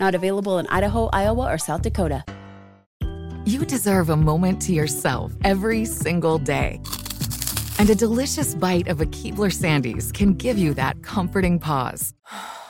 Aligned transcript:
Not 0.00 0.14
available 0.14 0.58
in 0.58 0.66
Idaho, 0.68 1.08
Iowa, 1.12 1.52
or 1.52 1.58
South 1.58 1.82
Dakota. 1.82 2.24
You 3.44 3.64
deserve 3.64 4.10
a 4.10 4.16
moment 4.16 4.60
to 4.62 4.72
yourself 4.72 5.32
every 5.44 5.84
single 5.84 6.38
day. 6.38 6.80
And 7.78 7.88
a 7.90 7.94
delicious 7.94 8.54
bite 8.54 8.88
of 8.88 9.00
a 9.00 9.06
Keebler 9.06 9.52
Sandies 9.52 10.12
can 10.12 10.34
give 10.34 10.58
you 10.58 10.74
that 10.74 11.02
comforting 11.02 11.58
pause. 11.58 12.12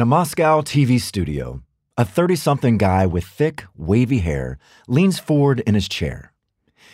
In 0.00 0.04
a 0.04 0.06
Moscow 0.06 0.62
TV 0.62 0.98
studio, 0.98 1.60
a 1.98 2.06
30 2.06 2.34
something 2.34 2.78
guy 2.78 3.04
with 3.04 3.22
thick, 3.22 3.66
wavy 3.76 4.20
hair 4.20 4.56
leans 4.88 5.18
forward 5.18 5.60
in 5.66 5.74
his 5.74 5.90
chair. 5.90 6.32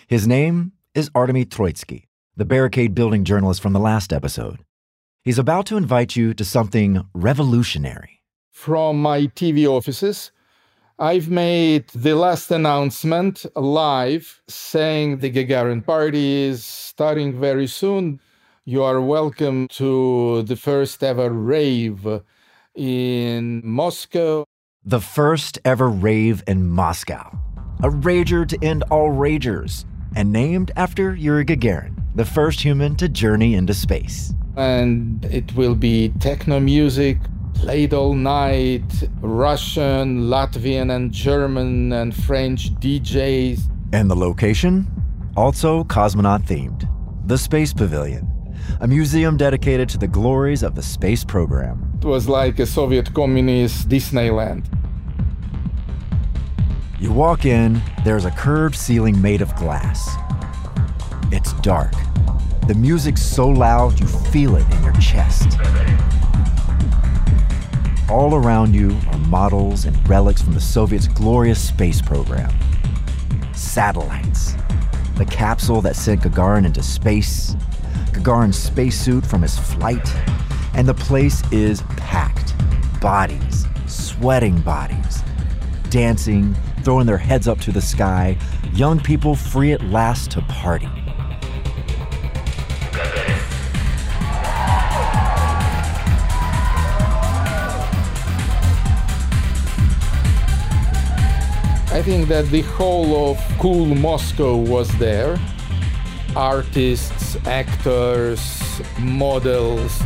His 0.08 0.26
name 0.26 0.72
is 0.92 1.08
Artemy 1.10 1.44
Troitsky, 1.44 2.08
the 2.36 2.44
barricade 2.44 2.96
building 2.96 3.22
journalist 3.22 3.62
from 3.62 3.74
the 3.74 3.78
last 3.78 4.12
episode. 4.12 4.58
He's 5.22 5.38
about 5.38 5.66
to 5.66 5.76
invite 5.76 6.16
you 6.16 6.34
to 6.34 6.44
something 6.44 7.06
revolutionary. 7.14 8.24
From 8.50 9.00
my 9.00 9.28
TV 9.28 9.68
offices, 9.68 10.32
I've 10.98 11.30
made 11.30 11.86
the 11.90 12.16
last 12.16 12.50
announcement 12.50 13.46
live 13.54 14.42
saying 14.48 15.18
the 15.18 15.30
Gagarin 15.30 15.86
party 15.86 16.42
is 16.42 16.64
starting 16.64 17.38
very 17.38 17.68
soon. 17.68 18.18
You 18.64 18.82
are 18.82 19.00
welcome 19.00 19.68
to 19.78 20.42
the 20.42 20.56
first 20.56 21.04
ever 21.04 21.30
rave 21.30 22.04
in 22.76 23.62
Moscow. 23.64 24.44
The 24.84 25.00
first 25.00 25.58
ever 25.64 25.88
rave 25.88 26.42
in 26.46 26.68
Moscow. 26.68 27.38
A 27.82 27.88
rager 27.88 28.46
to 28.48 28.58
end 28.62 28.84
all 28.90 29.10
ragers, 29.10 29.84
and 30.14 30.32
named 30.32 30.70
after 30.76 31.14
Yuri 31.14 31.44
Gagarin, 31.44 31.94
the 32.14 32.24
first 32.24 32.60
human 32.60 32.94
to 32.96 33.08
journey 33.08 33.54
into 33.54 33.74
space. 33.74 34.32
And 34.56 35.24
it 35.24 35.54
will 35.54 35.74
be 35.74 36.10
techno 36.20 36.60
music, 36.60 37.18
played 37.54 37.92
all 37.92 38.14
night, 38.14 39.08
Russian, 39.20 40.28
Latvian, 40.28 40.94
and 40.94 41.12
German 41.12 41.92
and 41.92 42.14
French 42.14 42.74
DJs. 42.76 43.60
And 43.92 44.10
the 44.10 44.16
location? 44.16 44.86
Also 45.36 45.84
cosmonaut 45.84 46.46
themed. 46.46 46.88
The 47.26 47.36
Space 47.36 47.74
Pavilion, 47.74 48.26
a 48.80 48.86
museum 48.86 49.36
dedicated 49.36 49.88
to 49.88 49.98
the 49.98 50.06
glories 50.06 50.62
of 50.62 50.74
the 50.74 50.82
space 50.82 51.24
program. 51.24 51.98
It 52.02 52.04
was 52.04 52.28
like 52.28 52.58
a 52.58 52.66
Soviet 52.66 53.12
communist 53.14 53.88
Disneyland. 53.88 54.66
You 57.00 57.12
walk 57.12 57.44
in, 57.44 57.80
there's 58.04 58.24
a 58.24 58.30
curved 58.30 58.74
ceiling 58.74 59.20
made 59.20 59.40
of 59.40 59.54
glass. 59.56 60.16
It's 61.32 61.52
dark. 61.54 61.92
The 62.66 62.74
music's 62.74 63.22
so 63.22 63.48
loud 63.48 63.98
you 63.98 64.06
feel 64.06 64.56
it 64.56 64.66
in 64.74 64.84
your 64.84 64.94
chest. 64.94 65.58
All 68.10 68.34
around 68.34 68.74
you 68.74 68.96
are 69.08 69.18
models 69.18 69.84
and 69.84 70.08
relics 70.08 70.42
from 70.42 70.54
the 70.54 70.60
Soviets' 70.60 71.08
glorious 71.08 71.60
space 71.60 72.00
program. 72.00 72.52
Satellites, 73.52 74.54
the 75.16 75.24
capsule 75.24 75.80
that 75.82 75.96
sent 75.96 76.22
Gagarin 76.22 76.66
into 76.66 76.82
space, 76.82 77.56
Gagarin's 78.16 78.58
spacesuit 78.58 79.24
from 79.26 79.42
his 79.42 79.58
flight, 79.58 80.08
and 80.74 80.88
the 80.88 80.94
place 80.94 81.42
is 81.52 81.82
packed. 81.96 82.54
Bodies, 83.00 83.66
sweating 83.86 84.60
bodies, 84.60 85.22
dancing, 85.90 86.54
throwing 86.82 87.06
their 87.06 87.18
heads 87.18 87.46
up 87.46 87.60
to 87.60 87.72
the 87.72 87.80
sky, 87.80 88.36
young 88.72 88.98
people 88.98 89.34
free 89.34 89.72
at 89.72 89.82
last 89.84 90.30
to 90.32 90.40
party. 90.42 90.88
I 101.92 102.02
think 102.02 102.28
that 102.28 102.46
the 102.50 102.60
whole 102.62 103.30
of 103.30 103.38
cool 103.58 103.86
Moscow 103.94 104.56
was 104.56 104.88
there. 104.98 105.38
Artists, 106.34 107.15
actors, 107.46 108.40
models. 108.98 110.00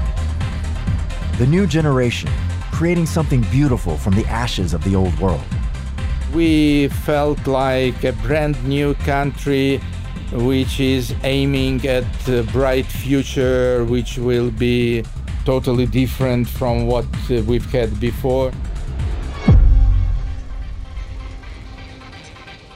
The 1.38 1.46
new 1.46 1.66
generation, 1.66 2.30
creating 2.72 3.06
something 3.06 3.42
beautiful 3.50 3.96
from 3.96 4.14
the 4.14 4.26
ashes 4.26 4.74
of 4.74 4.82
the 4.84 4.94
old 4.96 5.18
world. 5.18 5.44
We 6.34 6.88
felt 6.88 7.46
like 7.46 8.04
a 8.04 8.12
brand 8.12 8.62
new 8.64 8.94
country 8.94 9.80
which 10.32 10.78
is 10.78 11.14
aiming 11.24 11.84
at 11.86 12.04
a 12.28 12.42
bright 12.44 12.86
future 12.86 13.84
which 13.84 14.16
will 14.16 14.50
be 14.52 15.04
totally 15.44 15.86
different 15.86 16.48
from 16.48 16.86
what 16.86 17.06
we've 17.28 17.70
had 17.72 17.98
before. 17.98 18.52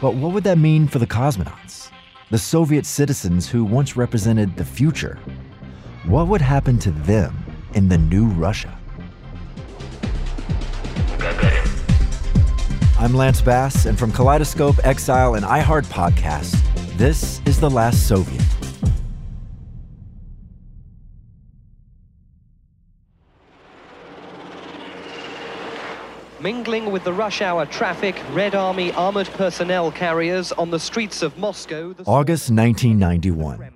But 0.00 0.14
what 0.16 0.32
would 0.32 0.44
that 0.44 0.58
mean 0.58 0.86
for 0.86 0.98
the 0.98 1.06
cosmonauts? 1.06 1.63
The 2.30 2.38
Soviet 2.38 2.86
citizens 2.86 3.50
who 3.50 3.64
once 3.64 3.96
represented 3.96 4.56
the 4.56 4.64
future? 4.64 5.18
What 6.06 6.26
would 6.28 6.40
happen 6.40 6.78
to 6.78 6.90
them 6.90 7.36
in 7.74 7.90
the 7.90 7.98
new 7.98 8.26
Russia? 8.28 8.78
I'm 12.98 13.12
Lance 13.12 13.42
Bass, 13.42 13.84
and 13.84 13.98
from 13.98 14.10
Kaleidoscope, 14.10 14.76
Exile, 14.84 15.34
and 15.34 15.44
iHeart 15.44 15.84
Podcasts, 15.84 16.58
this 16.96 17.42
is 17.44 17.60
The 17.60 17.68
Last 17.68 18.08
Soviet. 18.08 18.42
Mingling 26.44 26.92
with 26.92 27.04
the 27.04 27.12
rush 27.14 27.40
hour 27.40 27.64
traffic, 27.64 28.14
Red 28.32 28.54
Army 28.54 28.92
armored 28.92 29.28
personnel 29.28 29.90
carriers 29.90 30.52
on 30.52 30.70
the 30.70 30.78
streets 30.78 31.22
of 31.22 31.38
Moscow. 31.38 31.94
The 31.94 32.02
August 32.02 32.50
1991. 32.50 33.70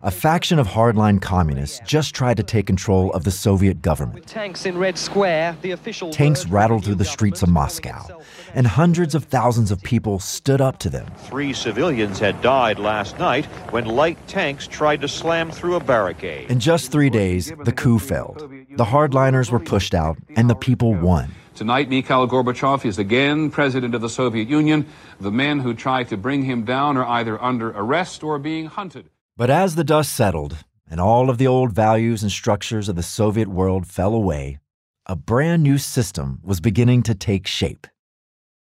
A 0.00 0.10
faction 0.10 0.58
of 0.58 0.68
hardline 0.68 1.20
communists 1.20 1.80
just 1.84 2.14
tried 2.14 2.38
to 2.38 2.42
take 2.42 2.66
control 2.66 3.12
of 3.12 3.24
the 3.24 3.30
Soviet 3.30 3.82
government. 3.82 4.26
tanks 4.26 4.64
in 4.64 4.78
Red 4.78 4.96
Square, 4.96 5.58
the 5.60 5.72
official 5.72 6.10
Tanks 6.10 6.46
rattled 6.46 6.86
through 6.86 6.94
the 6.94 7.04
streets 7.04 7.42
of 7.42 7.50
Moscow, 7.50 8.22
and 8.54 8.66
hundreds 8.66 9.14
of 9.14 9.24
thousands 9.24 9.70
of 9.70 9.82
people 9.82 10.18
stood 10.18 10.62
up 10.62 10.78
to 10.78 10.88
them. 10.88 11.06
Three 11.28 11.52
civilians 11.52 12.18
had 12.18 12.40
died 12.40 12.78
last 12.78 13.18
night 13.18 13.44
when 13.68 13.84
light 13.84 14.16
tanks 14.26 14.66
tried 14.66 15.02
to 15.02 15.08
slam 15.08 15.50
through 15.50 15.74
a 15.74 15.80
barricade. 15.80 16.50
In 16.50 16.58
just 16.58 16.90
three 16.90 17.10
days, 17.10 17.52
the 17.64 17.72
coup 17.72 17.98
failed. 17.98 18.50
The 18.70 18.86
hardliners 18.86 19.50
were 19.50 19.60
pushed 19.60 19.94
out, 19.94 20.16
and 20.36 20.48
the 20.48 20.54
people 20.54 20.94
won. 20.94 21.34
Tonight, 21.58 21.88
Mikhail 21.88 22.28
Gorbachev 22.28 22.84
is 22.84 23.00
again 23.00 23.50
president 23.50 23.92
of 23.92 24.00
the 24.00 24.08
Soviet 24.08 24.48
Union. 24.48 24.86
The 25.18 25.32
men 25.32 25.58
who 25.58 25.74
try 25.74 26.04
to 26.04 26.16
bring 26.16 26.44
him 26.44 26.64
down 26.64 26.96
are 26.96 27.04
either 27.04 27.42
under 27.42 27.70
arrest 27.70 28.22
or 28.22 28.38
being 28.38 28.66
hunted. 28.66 29.10
But 29.36 29.50
as 29.50 29.74
the 29.74 29.82
dust 29.82 30.12
settled 30.12 30.58
and 30.88 31.00
all 31.00 31.28
of 31.28 31.36
the 31.36 31.48
old 31.48 31.72
values 31.72 32.22
and 32.22 32.30
structures 32.30 32.88
of 32.88 32.94
the 32.94 33.02
Soviet 33.02 33.48
world 33.48 33.88
fell 33.88 34.14
away, 34.14 34.60
a 35.06 35.16
brand 35.16 35.64
new 35.64 35.78
system 35.78 36.38
was 36.44 36.60
beginning 36.60 37.02
to 37.02 37.14
take 37.16 37.48
shape. 37.48 37.88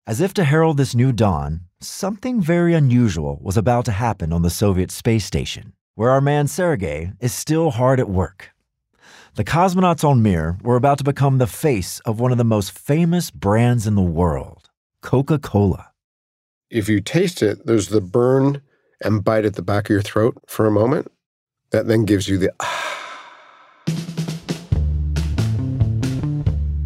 As 0.07 0.21
if 0.21 0.33
to 0.35 0.45
herald 0.45 0.77
this 0.77 0.95
new 0.95 1.11
dawn, 1.11 1.63
something 1.81 2.41
very 2.41 2.75
unusual 2.75 3.41
was 3.43 3.57
about 3.57 3.87
to 3.87 3.91
happen 3.91 4.33
on 4.33 4.43
the 4.43 4.51
Soviet 4.51 4.93
space 4.93 5.25
station, 5.25 5.73
where 5.97 6.11
our 6.11 6.21
man 6.21 6.47
Sergei 6.47 7.11
is 7.19 7.35
still 7.35 7.73
hard 7.73 7.99
at 7.99 8.09
work. 8.09 8.54
The 9.37 9.43
cosmonauts 9.43 10.09
on 10.09 10.23
Mir 10.23 10.59
were 10.63 10.77
about 10.77 10.99
to 10.99 11.05
become 11.05 11.39
the 11.39 11.49
face 11.49 11.99
of 12.07 12.21
one 12.21 12.31
of 12.31 12.39
the 12.39 12.45
most 12.45 12.71
famous 12.71 13.33
brands 13.33 13.85
in 13.85 13.97
the 13.97 14.01
world 14.01 14.71
Coca 15.01 15.41
Cola. 15.41 15.91
If 16.71 16.89
you 16.89 17.01
taste 17.01 17.43
it, 17.43 17.67
there's 17.67 17.89
the 17.89 18.01
burn 18.01 18.63
and 19.03 19.25
bite 19.25 19.45
at 19.45 19.57
the 19.57 19.63
back 19.63 19.87
of 19.87 19.91
your 19.91 20.03
throat 20.03 20.39
for 20.47 20.69
a 20.69 20.71
moment. 20.71 21.11
That 21.71 21.89
then 21.89 22.05
gives 22.05 22.29
you 22.29 22.39
the 22.39 22.53
ah. 22.61 23.91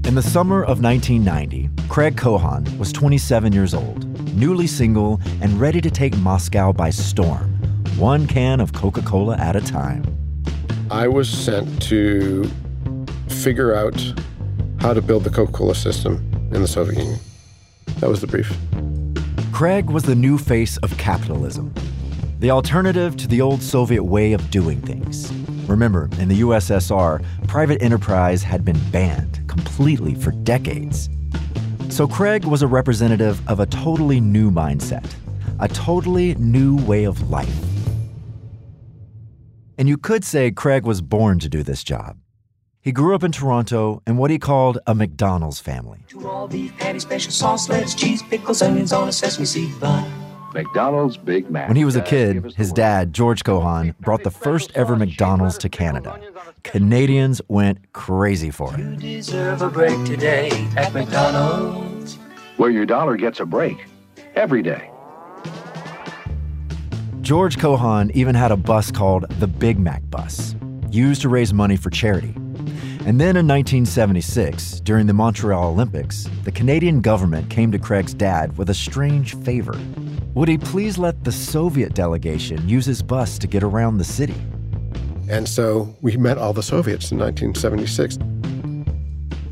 In 0.06 0.14
the 0.14 0.22
summer 0.22 0.62
of 0.62 0.82
1990, 0.82 1.68
Craig 1.90 2.16
Cohon 2.16 2.78
was 2.78 2.94
27 2.94 3.52
years 3.52 3.74
old, 3.74 4.06
newly 4.34 4.66
single, 4.66 5.20
and 5.42 5.60
ready 5.60 5.82
to 5.82 5.90
take 5.90 6.16
Moscow 6.16 6.72
by 6.72 6.88
storm, 6.88 7.50
one 7.98 8.26
can 8.26 8.58
of 8.58 8.72
Coca 8.72 9.02
Cola 9.02 9.36
at 9.36 9.54
a 9.54 9.60
time. 9.60 10.17
I 10.90 11.06
was 11.06 11.28
sent 11.28 11.82
to 11.82 12.50
figure 13.28 13.74
out 13.74 14.00
how 14.80 14.94
to 14.94 15.02
build 15.02 15.24
the 15.24 15.30
Coca 15.30 15.52
Cola 15.52 15.74
system 15.74 16.16
in 16.50 16.62
the 16.62 16.66
Soviet 16.66 16.98
Union. 16.98 17.20
That 17.98 18.08
was 18.08 18.22
the 18.22 18.26
brief. 18.26 18.56
Craig 19.52 19.90
was 19.90 20.04
the 20.04 20.14
new 20.14 20.38
face 20.38 20.78
of 20.78 20.96
capitalism, 20.96 21.74
the 22.38 22.50
alternative 22.50 23.18
to 23.18 23.28
the 23.28 23.42
old 23.42 23.60
Soviet 23.60 24.02
way 24.02 24.32
of 24.32 24.50
doing 24.50 24.80
things. 24.80 25.30
Remember, 25.68 26.08
in 26.18 26.28
the 26.28 26.40
USSR, 26.40 27.22
private 27.46 27.82
enterprise 27.82 28.42
had 28.42 28.64
been 28.64 28.78
banned 28.90 29.46
completely 29.46 30.14
for 30.14 30.30
decades. 30.30 31.10
So 31.90 32.08
Craig 32.08 32.46
was 32.46 32.62
a 32.62 32.66
representative 32.66 33.46
of 33.46 33.60
a 33.60 33.66
totally 33.66 34.20
new 34.22 34.50
mindset, 34.50 35.14
a 35.60 35.68
totally 35.68 36.34
new 36.36 36.78
way 36.86 37.04
of 37.04 37.28
life. 37.28 37.77
And 39.78 39.88
you 39.88 39.96
could 39.96 40.24
say 40.24 40.50
Craig 40.50 40.84
was 40.84 41.00
born 41.00 41.38
to 41.38 41.48
do 41.48 41.62
this 41.62 41.84
job. 41.84 42.18
He 42.80 42.90
grew 42.90 43.14
up 43.14 43.22
in 43.22 43.30
Toronto 43.30 44.02
in 44.08 44.16
what 44.16 44.28
he 44.28 44.38
called 44.38 44.78
a 44.88 44.94
McDonald's 44.94 45.60
family. 45.60 46.00
To 46.08 46.28
all 46.28 46.48
beef 46.48 46.76
patty, 46.78 46.98
special 46.98 47.30
sauce, 47.30 47.68
lettuce, 47.68 47.94
cheese, 47.94 48.20
pickles, 48.22 48.60
onions 48.60 48.92
on 48.92 49.08
a 49.08 49.12
sesame 49.12 49.46
seed 49.46 49.78
bun. 49.78 50.10
McDonald's 50.52 51.16
Big 51.16 51.48
Mac. 51.48 51.68
When 51.68 51.76
he 51.76 51.84
was 51.84 51.94
a 51.94 52.02
kid, 52.02 52.54
his 52.56 52.72
dad, 52.72 53.12
George 53.12 53.44
Cohon, 53.44 53.96
brought 54.00 54.24
the 54.24 54.32
first 54.32 54.72
ever 54.74 54.96
McDonald's 54.96 55.58
to 55.58 55.68
Canada. 55.68 56.20
Canadians 56.64 57.40
went 57.46 57.92
crazy 57.92 58.50
for 58.50 58.74
it. 58.74 58.80
You 58.80 58.96
deserve 58.96 59.62
a 59.62 59.70
break 59.70 60.04
today 60.06 60.50
at 60.76 60.92
McDonald's. 60.92 62.16
Where 62.56 62.70
your 62.70 62.86
dollar 62.86 63.16
gets 63.16 63.38
a 63.38 63.46
break 63.46 63.76
every 64.34 64.62
day. 64.62 64.90
George 67.28 67.58
Cohon 67.58 68.10
even 68.12 68.34
had 68.34 68.50
a 68.50 68.56
bus 68.56 68.90
called 68.90 69.28
the 69.38 69.46
Big 69.46 69.78
Mac 69.78 70.00
Bus, 70.08 70.56
used 70.90 71.20
to 71.20 71.28
raise 71.28 71.52
money 71.52 71.76
for 71.76 71.90
charity. 71.90 72.32
And 73.04 73.20
then 73.20 73.36
in 73.36 73.46
1976, 73.46 74.80
during 74.80 75.06
the 75.06 75.12
Montreal 75.12 75.72
Olympics, 75.72 76.26
the 76.44 76.50
Canadian 76.50 77.02
government 77.02 77.50
came 77.50 77.70
to 77.70 77.78
Craig's 77.78 78.14
dad 78.14 78.56
with 78.56 78.70
a 78.70 78.74
strange 78.74 79.36
favor. 79.42 79.78
Would 80.32 80.48
he 80.48 80.56
please 80.56 80.96
let 80.96 81.22
the 81.22 81.30
Soviet 81.30 81.92
delegation 81.92 82.66
use 82.66 82.86
his 82.86 83.02
bus 83.02 83.38
to 83.40 83.46
get 83.46 83.62
around 83.62 83.98
the 83.98 84.04
city? 84.04 84.40
And 85.28 85.46
so 85.46 85.94
we 86.00 86.16
met 86.16 86.38
all 86.38 86.54
the 86.54 86.62
Soviets 86.62 87.12
in 87.12 87.18
1976. 87.18 88.16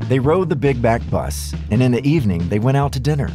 They 0.09 0.17
rode 0.17 0.49
the 0.49 0.55
Big 0.55 0.81
Mac 0.81 1.07
bus, 1.11 1.53
and 1.69 1.83
in 1.83 1.91
the 1.91 2.03
evening, 2.03 2.49
they 2.49 2.57
went 2.57 2.77
out 2.77 2.91
to 2.93 2.99
dinner. 2.99 3.29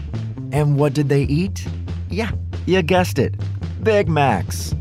And 0.51 0.77
what 0.77 0.95
did 0.95 1.09
they 1.09 1.23
eat? 1.23 1.65
Yeah, 2.11 2.33
you 2.67 2.83
guessed 2.83 3.21
it 3.21 3.37
Big 3.83 4.09
Macs. 4.09 4.73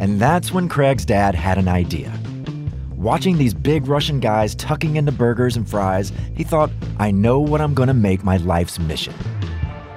And 0.00 0.18
that's 0.18 0.52
when 0.52 0.66
Craig's 0.66 1.04
dad 1.04 1.34
had 1.34 1.58
an 1.58 1.68
idea. 1.68 2.10
Watching 2.96 3.36
these 3.36 3.52
big 3.52 3.86
Russian 3.86 4.20
guys 4.20 4.54
tucking 4.54 4.96
into 4.96 5.12
burgers 5.12 5.54
and 5.54 5.68
fries, 5.68 6.12
he 6.34 6.42
thought, 6.42 6.70
I 6.98 7.10
know 7.10 7.38
what 7.38 7.60
I'm 7.60 7.74
going 7.74 7.88
to 7.88 7.94
make 7.94 8.24
my 8.24 8.38
life's 8.38 8.78
mission 8.78 9.12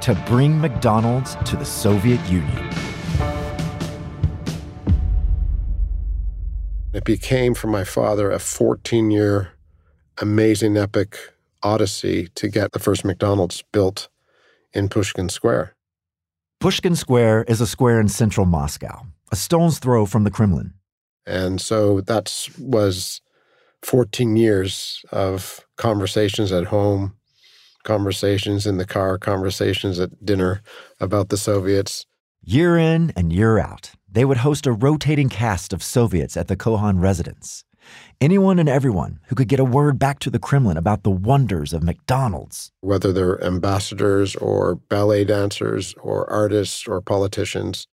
to 0.02 0.16
bring 0.28 0.60
McDonald's 0.60 1.36
to 1.46 1.56
the 1.56 1.64
Soviet 1.66 2.20
Union. 2.30 2.70
It 6.94 7.06
became 7.06 7.54
for 7.54 7.68
my 7.68 7.84
father 7.84 8.32
a 8.32 8.40
14 8.40 9.12
year 9.12 9.54
amazing 10.22 10.76
epic 10.76 11.18
odyssey 11.64 12.28
to 12.36 12.50
get 12.50 12.74
the 12.74 12.80
first 12.80 13.06
McDonald's 13.06 13.64
built 13.72 14.10
in 14.74 14.90
Pushkin 14.90 15.30
Square. 15.30 15.75
Pushkin 16.66 16.96
Square 16.96 17.44
is 17.48 17.62
a 17.62 17.68
square 17.68 18.00
in 18.00 18.10
central 18.10 18.48
Moscow, 18.48 19.06
a 19.32 19.36
stone's 19.36 19.78
throw 19.78 20.08
from 20.08 20.24
the 20.24 20.32
Kremlin. 20.32 20.74
And 21.24 21.62
so 21.62 22.02
that 22.02 22.50
was 22.58 23.22
14 23.84 24.36
years 24.36 25.06
of 25.12 25.64
conversations 25.78 26.52
at 26.52 26.66
home, 26.66 27.18
conversations 27.84 28.66
in 28.66 28.78
the 28.78 28.86
car, 28.88 29.20
conversations 29.20 30.00
at 30.00 30.26
dinner 30.26 30.64
about 31.00 31.30
the 31.30 31.38
Soviets. 31.38 32.08
Year 32.42 32.80
in 32.80 33.14
and 33.16 33.32
year 33.32 33.60
out, 33.60 33.92
they 34.12 34.26
would 34.26 34.38
host 34.38 34.66
a 34.66 34.72
rotating 34.72 35.30
cast 35.30 35.72
of 35.72 35.84
Soviets 35.84 36.36
at 36.36 36.48
the 36.48 36.58
Cohon 36.58 37.00
residence. 37.00 37.64
Anyone 38.22 38.60
and 38.60 38.70
everyone 38.70 39.20
who 39.28 39.36
could 39.36 39.48
get 39.48 39.60
a 39.60 39.66
word 39.66 40.00
back 40.00 40.20
to 40.20 40.30
the 40.30 40.40
Kremlin 40.40 40.78
about 40.78 41.04
the 41.04 41.12
wonders 41.12 41.74
of 41.74 41.84
McDonald's. 41.84 42.72
Whether 42.82 43.12
they're 43.12 43.44
ambassadors 43.44 44.36
or 44.36 44.76
ballet 44.76 45.26
dancers 45.26 45.94
or 46.02 46.30
artists 46.30 46.88
or 46.88 47.02
politicians. 47.02 47.88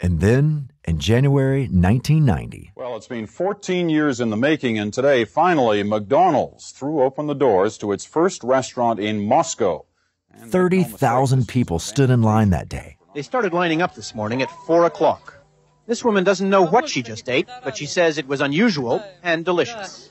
And 0.00 0.20
then, 0.20 0.70
in 0.84 0.98
January 0.98 1.62
1990. 1.62 2.72
Well, 2.76 2.96
it's 2.96 3.06
been 3.06 3.26
14 3.26 3.88
years 3.88 4.20
in 4.20 4.30
the 4.30 4.36
making, 4.36 4.78
and 4.78 4.92
today, 4.92 5.24
finally, 5.24 5.82
McDonald's 5.82 6.72
threw 6.72 7.02
open 7.02 7.26
the 7.26 7.34
doors 7.34 7.78
to 7.78 7.92
its 7.92 8.04
first 8.04 8.42
restaurant 8.42 8.98
in 8.98 9.24
Moscow. 9.24 9.86
30,000 10.36 11.46
people 11.46 11.78
stood 11.78 12.10
in 12.10 12.22
line 12.22 12.50
that 12.50 12.68
day. 12.68 12.96
They 13.14 13.22
started 13.22 13.54
lining 13.54 13.80
up 13.80 13.94
this 13.94 14.14
morning 14.14 14.42
at 14.42 14.50
4 14.66 14.84
o'clock. 14.84 15.43
This 15.86 16.02
woman 16.02 16.24
doesn't 16.24 16.48
know 16.48 16.62
what 16.62 16.88
she 16.88 17.02
just 17.02 17.28
ate, 17.28 17.46
but 17.62 17.76
she 17.76 17.84
says 17.84 18.16
it 18.16 18.26
was 18.26 18.40
unusual 18.40 19.04
and 19.22 19.44
delicious. 19.44 20.08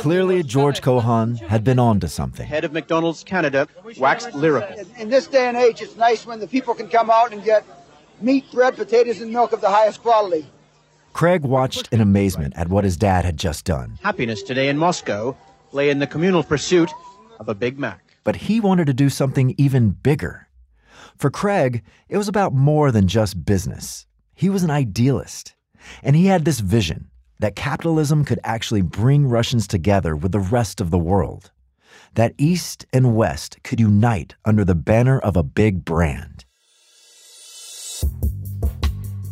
Clearly, 0.00 0.42
George 0.42 0.82
Cohon 0.82 1.38
had 1.38 1.64
been 1.64 1.78
on 1.78 2.00
to 2.00 2.08
something. 2.08 2.46
Head 2.46 2.64
of 2.64 2.72
McDonald's 2.72 3.24
Canada 3.24 3.66
waxed 3.98 4.34
lyrical. 4.34 4.84
In 4.98 5.08
this 5.08 5.26
day 5.26 5.48
and 5.48 5.56
age, 5.56 5.80
it's 5.80 5.96
nice 5.96 6.26
when 6.26 6.38
the 6.38 6.46
people 6.46 6.74
can 6.74 6.88
come 6.88 7.08
out 7.10 7.32
and 7.32 7.42
get 7.42 7.64
meat, 8.20 8.44
bread, 8.52 8.76
potatoes, 8.76 9.22
and 9.22 9.32
milk 9.32 9.52
of 9.52 9.62
the 9.62 9.70
highest 9.70 10.02
quality. 10.02 10.46
Craig 11.14 11.42
watched 11.42 11.88
in 11.90 12.02
amazement 12.02 12.52
at 12.54 12.68
what 12.68 12.84
his 12.84 12.98
dad 12.98 13.24
had 13.24 13.38
just 13.38 13.64
done. 13.64 13.98
Happiness 14.02 14.42
today 14.42 14.68
in 14.68 14.76
Moscow 14.76 15.34
lay 15.72 15.88
in 15.88 15.98
the 15.98 16.06
communal 16.06 16.42
pursuit 16.42 16.90
of 17.40 17.48
a 17.48 17.54
Big 17.54 17.78
Mac. 17.78 18.00
But 18.22 18.36
he 18.36 18.60
wanted 18.60 18.86
to 18.88 18.94
do 18.94 19.08
something 19.08 19.54
even 19.56 19.90
bigger. 19.90 20.48
For 21.16 21.30
Craig, 21.30 21.82
it 22.10 22.18
was 22.18 22.28
about 22.28 22.52
more 22.52 22.92
than 22.92 23.08
just 23.08 23.46
business. 23.46 24.06
He 24.38 24.48
was 24.48 24.62
an 24.62 24.70
idealist, 24.70 25.56
and 26.00 26.14
he 26.14 26.26
had 26.26 26.44
this 26.44 26.60
vision 26.60 27.10
that 27.40 27.56
capitalism 27.56 28.24
could 28.24 28.38
actually 28.44 28.82
bring 28.82 29.26
Russians 29.26 29.66
together 29.66 30.14
with 30.14 30.30
the 30.30 30.38
rest 30.38 30.80
of 30.80 30.92
the 30.92 30.98
world, 30.98 31.50
that 32.14 32.34
East 32.38 32.86
and 32.92 33.16
West 33.16 33.58
could 33.64 33.80
unite 33.80 34.36
under 34.44 34.64
the 34.64 34.76
banner 34.76 35.18
of 35.18 35.36
a 35.36 35.42
big 35.42 35.84
brand. 35.84 36.44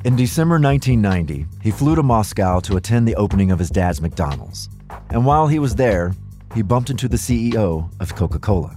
In 0.05 0.17
December 0.17 0.59
1990, 0.59 1.47
he 1.63 1.71
flew 1.71 1.95
to 1.95 2.03
Moscow 2.03 2.59
to 2.59 2.77
attend 2.77 3.07
the 3.07 3.15
opening 3.15 3.53
of 3.53 3.61
his 3.61 3.71
dad's 3.71 4.01
McDonald's. 4.01 4.69
And 5.11 5.25
while 5.25 5.47
he 5.47 5.61
was 5.61 5.77
there, 5.77 6.17
he 6.53 6.63
bumped 6.63 6.91
into 6.91 7.07
the 7.07 7.17
CEO 7.17 7.89
of 8.01 8.17
Coca 8.17 8.41
Cola. 8.41 8.77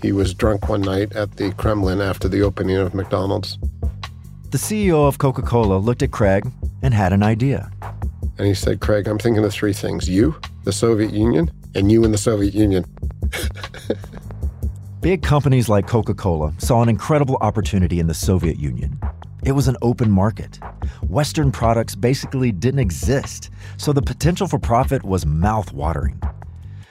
He 0.00 0.12
was 0.12 0.32
drunk 0.32 0.68
one 0.68 0.82
night 0.82 1.16
at 1.16 1.38
the 1.38 1.50
Kremlin 1.54 2.00
after 2.00 2.28
the 2.28 2.42
opening 2.42 2.76
of 2.76 2.94
McDonald's. 2.94 3.58
The 4.50 4.56
CEO 4.56 5.06
of 5.06 5.18
Coca 5.18 5.42
Cola 5.42 5.76
looked 5.76 6.02
at 6.02 6.10
Craig 6.10 6.50
and 6.80 6.94
had 6.94 7.12
an 7.12 7.22
idea. 7.22 7.70
And 8.38 8.46
he 8.46 8.54
said, 8.54 8.80
Craig, 8.80 9.06
I'm 9.06 9.18
thinking 9.18 9.44
of 9.44 9.52
three 9.52 9.74
things 9.74 10.08
you, 10.08 10.40
the 10.64 10.72
Soviet 10.72 11.12
Union, 11.12 11.50
and 11.74 11.92
you 11.92 12.02
in 12.02 12.12
the 12.12 12.18
Soviet 12.18 12.54
Union. 12.54 12.86
Big 15.02 15.22
companies 15.22 15.68
like 15.68 15.86
Coca 15.86 16.14
Cola 16.14 16.54
saw 16.56 16.80
an 16.80 16.88
incredible 16.88 17.36
opportunity 17.42 18.00
in 18.00 18.06
the 18.06 18.14
Soviet 18.14 18.58
Union. 18.58 18.98
It 19.44 19.52
was 19.52 19.68
an 19.68 19.76
open 19.82 20.10
market. 20.10 20.58
Western 21.06 21.52
products 21.52 21.94
basically 21.94 22.50
didn't 22.50 22.80
exist, 22.80 23.50
so 23.76 23.92
the 23.92 24.00
potential 24.00 24.48
for 24.48 24.58
profit 24.58 25.04
was 25.04 25.26
mouth-watering. 25.26 26.22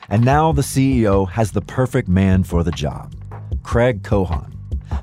And 0.10 0.24
now 0.24 0.52
the 0.52 0.62
CEO 0.62 1.28
has 1.30 1.54
the 1.54 1.62
perfect 1.62 2.08
man 2.08 2.44
for 2.44 2.64
the 2.64 2.72
job 2.72 3.16
Craig 3.64 4.04
Cohon, 4.04 4.57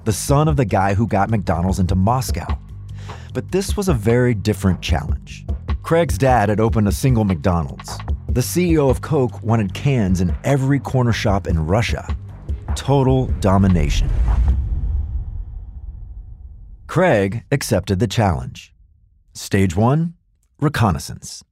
the 0.04 0.12
son 0.12 0.48
of 0.48 0.56
the 0.56 0.64
guy 0.64 0.94
who 0.94 1.06
got 1.06 1.30
McDonald's 1.30 1.78
into 1.78 1.94
Moscow. 1.94 2.46
But 3.32 3.52
this 3.52 3.76
was 3.76 3.88
a 3.88 3.94
very 3.94 4.34
different 4.34 4.80
challenge. 4.80 5.44
Craig's 5.82 6.16
dad 6.18 6.48
had 6.48 6.60
opened 6.60 6.88
a 6.88 6.92
single 6.92 7.24
McDonald's. 7.24 7.98
The 8.28 8.40
CEO 8.40 8.90
of 8.90 9.00
Coke 9.00 9.42
wanted 9.42 9.74
cans 9.74 10.20
in 10.20 10.34
every 10.44 10.80
corner 10.80 11.12
shop 11.12 11.46
in 11.46 11.66
Russia. 11.66 12.16
Total 12.74 13.26
domination. 13.40 14.10
Craig 16.86 17.44
accepted 17.50 17.98
the 17.98 18.06
challenge. 18.06 18.72
Stage 19.32 19.76
one 19.76 20.14
reconnaissance. 20.60 21.44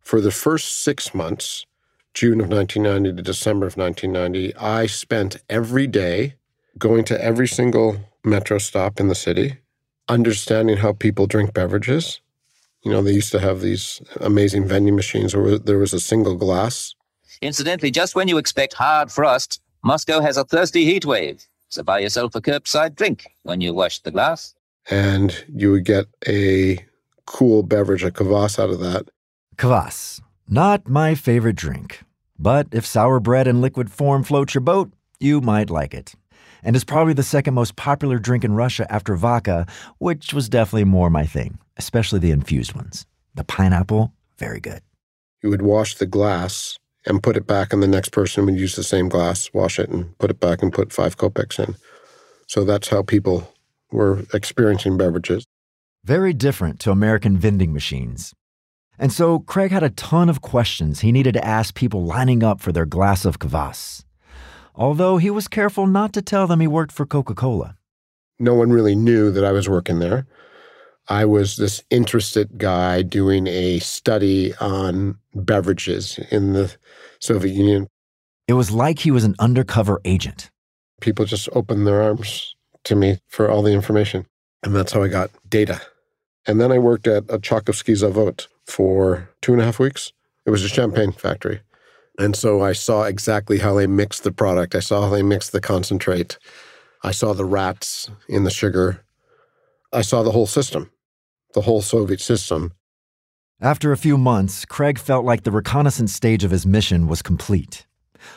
For 0.00 0.20
the 0.20 0.30
first 0.30 0.82
six 0.82 1.14
months, 1.14 1.64
June 2.12 2.40
of 2.40 2.48
1990 2.48 3.16
to 3.16 3.22
December 3.22 3.66
of 3.66 3.76
1990, 3.76 4.56
I 4.56 4.86
spent 4.86 5.36
every 5.48 5.86
day 5.86 6.34
going 6.78 7.04
to 7.04 7.24
every 7.24 7.48
single 7.48 7.98
metro 8.24 8.58
stop 8.58 9.00
in 9.00 9.08
the 9.08 9.14
city, 9.14 9.58
understanding 10.08 10.78
how 10.78 10.92
people 10.92 11.26
drink 11.26 11.54
beverages. 11.54 12.20
You 12.82 12.90
know, 12.90 13.02
they 13.02 13.12
used 13.12 13.32
to 13.32 13.40
have 13.40 13.60
these 13.60 14.00
amazing 14.20 14.66
vending 14.66 14.96
machines 14.96 15.36
where 15.36 15.58
there 15.58 15.78
was 15.78 15.92
a 15.92 16.00
single 16.00 16.36
glass. 16.36 16.94
Incidentally, 17.42 17.90
just 17.90 18.14
when 18.14 18.28
you 18.28 18.38
expect 18.38 18.74
hard 18.74 19.10
frost, 19.10 19.60
Moscow 19.82 20.20
has 20.20 20.36
a 20.36 20.44
thirsty 20.44 20.84
heat 20.84 21.04
wave. 21.04 21.46
So 21.68 21.82
buy 21.82 22.00
yourself 22.00 22.34
a 22.34 22.40
curbside 22.40 22.96
drink 22.96 23.26
when 23.42 23.60
you 23.60 23.72
wash 23.72 24.00
the 24.00 24.10
glass. 24.10 24.54
And 24.90 25.44
you 25.54 25.70
would 25.72 25.84
get 25.84 26.06
a 26.26 26.84
cool 27.26 27.62
beverage, 27.62 28.02
a 28.02 28.10
kvass 28.10 28.58
out 28.58 28.70
of 28.70 28.80
that. 28.80 29.08
Kvass. 29.56 30.20
Not 30.48 30.88
my 30.88 31.14
favorite 31.14 31.56
drink. 31.56 32.00
But 32.38 32.68
if 32.72 32.86
sour 32.86 33.20
bread 33.20 33.46
in 33.46 33.60
liquid 33.60 33.90
form 33.90 34.24
floats 34.24 34.54
your 34.54 34.62
boat, 34.62 34.92
you 35.20 35.40
might 35.40 35.70
like 35.70 35.94
it. 35.94 36.14
And 36.62 36.76
is 36.76 36.84
probably 36.84 37.14
the 37.14 37.22
second 37.22 37.54
most 37.54 37.76
popular 37.76 38.18
drink 38.18 38.44
in 38.44 38.54
Russia 38.54 38.90
after 38.92 39.16
vodka, 39.16 39.66
which 39.98 40.34
was 40.34 40.48
definitely 40.48 40.84
more 40.84 41.10
my 41.10 41.26
thing, 41.26 41.58
especially 41.76 42.18
the 42.18 42.30
infused 42.30 42.74
ones. 42.74 43.06
The 43.34 43.44
pineapple, 43.44 44.12
very 44.38 44.60
good. 44.60 44.80
You 45.42 45.50
would 45.50 45.62
wash 45.62 45.94
the 45.94 46.06
glass 46.06 46.76
and 47.06 47.22
put 47.22 47.36
it 47.36 47.46
back, 47.46 47.72
and 47.72 47.82
the 47.82 47.88
next 47.88 48.10
person 48.10 48.44
would 48.44 48.58
use 48.58 48.76
the 48.76 48.82
same 48.82 49.08
glass, 49.08 49.50
wash 49.54 49.78
it, 49.78 49.88
and 49.88 50.16
put 50.18 50.30
it 50.30 50.40
back 50.40 50.62
and 50.62 50.72
put 50.72 50.92
five 50.92 51.16
kopecks 51.16 51.58
in. 51.58 51.76
So 52.46 52.64
that's 52.64 52.88
how 52.88 53.02
people 53.02 53.52
were 53.90 54.24
experiencing 54.34 54.98
beverages. 54.98 55.44
Very 56.04 56.32
different 56.32 56.80
to 56.80 56.90
American 56.90 57.36
vending 57.36 57.72
machines. 57.72 58.34
And 58.98 59.12
so 59.12 59.38
Craig 59.38 59.70
had 59.70 59.82
a 59.82 59.90
ton 59.90 60.28
of 60.28 60.42
questions 60.42 61.00
he 61.00 61.12
needed 61.12 61.34
to 61.34 61.44
ask 61.44 61.74
people 61.74 62.04
lining 62.04 62.42
up 62.42 62.60
for 62.60 62.72
their 62.72 62.86
glass 62.86 63.24
of 63.24 63.38
kvass. 63.38 64.04
Although 64.80 65.18
he 65.18 65.28
was 65.28 65.46
careful 65.46 65.86
not 65.86 66.14
to 66.14 66.22
tell 66.22 66.46
them 66.46 66.60
he 66.60 66.66
worked 66.66 66.90
for 66.90 67.04
Coca 67.04 67.34
Cola. 67.34 67.76
No 68.38 68.54
one 68.54 68.70
really 68.70 68.96
knew 68.96 69.30
that 69.30 69.44
I 69.44 69.52
was 69.52 69.68
working 69.68 69.98
there. 69.98 70.26
I 71.06 71.26
was 71.26 71.56
this 71.56 71.82
interested 71.90 72.56
guy 72.56 73.02
doing 73.02 73.46
a 73.46 73.80
study 73.80 74.54
on 74.54 75.18
beverages 75.34 76.18
in 76.30 76.54
the 76.54 76.74
Soviet 77.18 77.52
Union. 77.52 77.88
It 78.48 78.54
was 78.54 78.70
like 78.70 79.00
he 79.00 79.10
was 79.10 79.22
an 79.22 79.34
undercover 79.38 80.00
agent. 80.06 80.50
People 81.02 81.26
just 81.26 81.50
opened 81.52 81.86
their 81.86 82.00
arms 82.00 82.56
to 82.84 82.96
me 82.96 83.18
for 83.28 83.50
all 83.50 83.60
the 83.60 83.72
information. 83.72 84.24
And 84.62 84.74
that's 84.74 84.92
how 84.92 85.02
I 85.02 85.08
got 85.08 85.30
data. 85.46 85.82
And 86.46 86.58
then 86.58 86.72
I 86.72 86.78
worked 86.78 87.06
at 87.06 87.24
a 87.28 87.38
Tchaikovsky 87.38 87.92
Zavod 87.92 88.46
for 88.64 89.28
two 89.42 89.52
and 89.52 89.60
a 89.60 89.66
half 89.66 89.78
weeks. 89.78 90.14
It 90.46 90.50
was 90.50 90.64
a 90.64 90.68
champagne 90.68 91.12
factory. 91.12 91.60
And 92.18 92.36
so 92.36 92.62
I 92.62 92.72
saw 92.72 93.04
exactly 93.04 93.58
how 93.58 93.74
they 93.74 93.86
mixed 93.86 94.24
the 94.24 94.32
product. 94.32 94.74
I 94.74 94.80
saw 94.80 95.02
how 95.02 95.10
they 95.10 95.22
mixed 95.22 95.52
the 95.52 95.60
concentrate. 95.60 96.38
I 97.02 97.12
saw 97.12 97.32
the 97.32 97.44
rats 97.44 98.10
in 98.28 98.44
the 98.44 98.50
sugar. 98.50 99.04
I 99.92 100.02
saw 100.02 100.22
the 100.22 100.32
whole 100.32 100.46
system, 100.46 100.90
the 101.54 101.62
whole 101.62 101.82
Soviet 101.82 102.20
system. 102.20 102.72
After 103.60 103.92
a 103.92 103.96
few 103.96 104.16
months, 104.16 104.64
Craig 104.64 104.98
felt 104.98 105.24
like 105.24 105.42
the 105.42 105.50
reconnaissance 105.50 106.14
stage 106.14 106.44
of 106.44 106.50
his 106.50 106.66
mission 106.66 107.06
was 107.06 107.22
complete. 107.22 107.86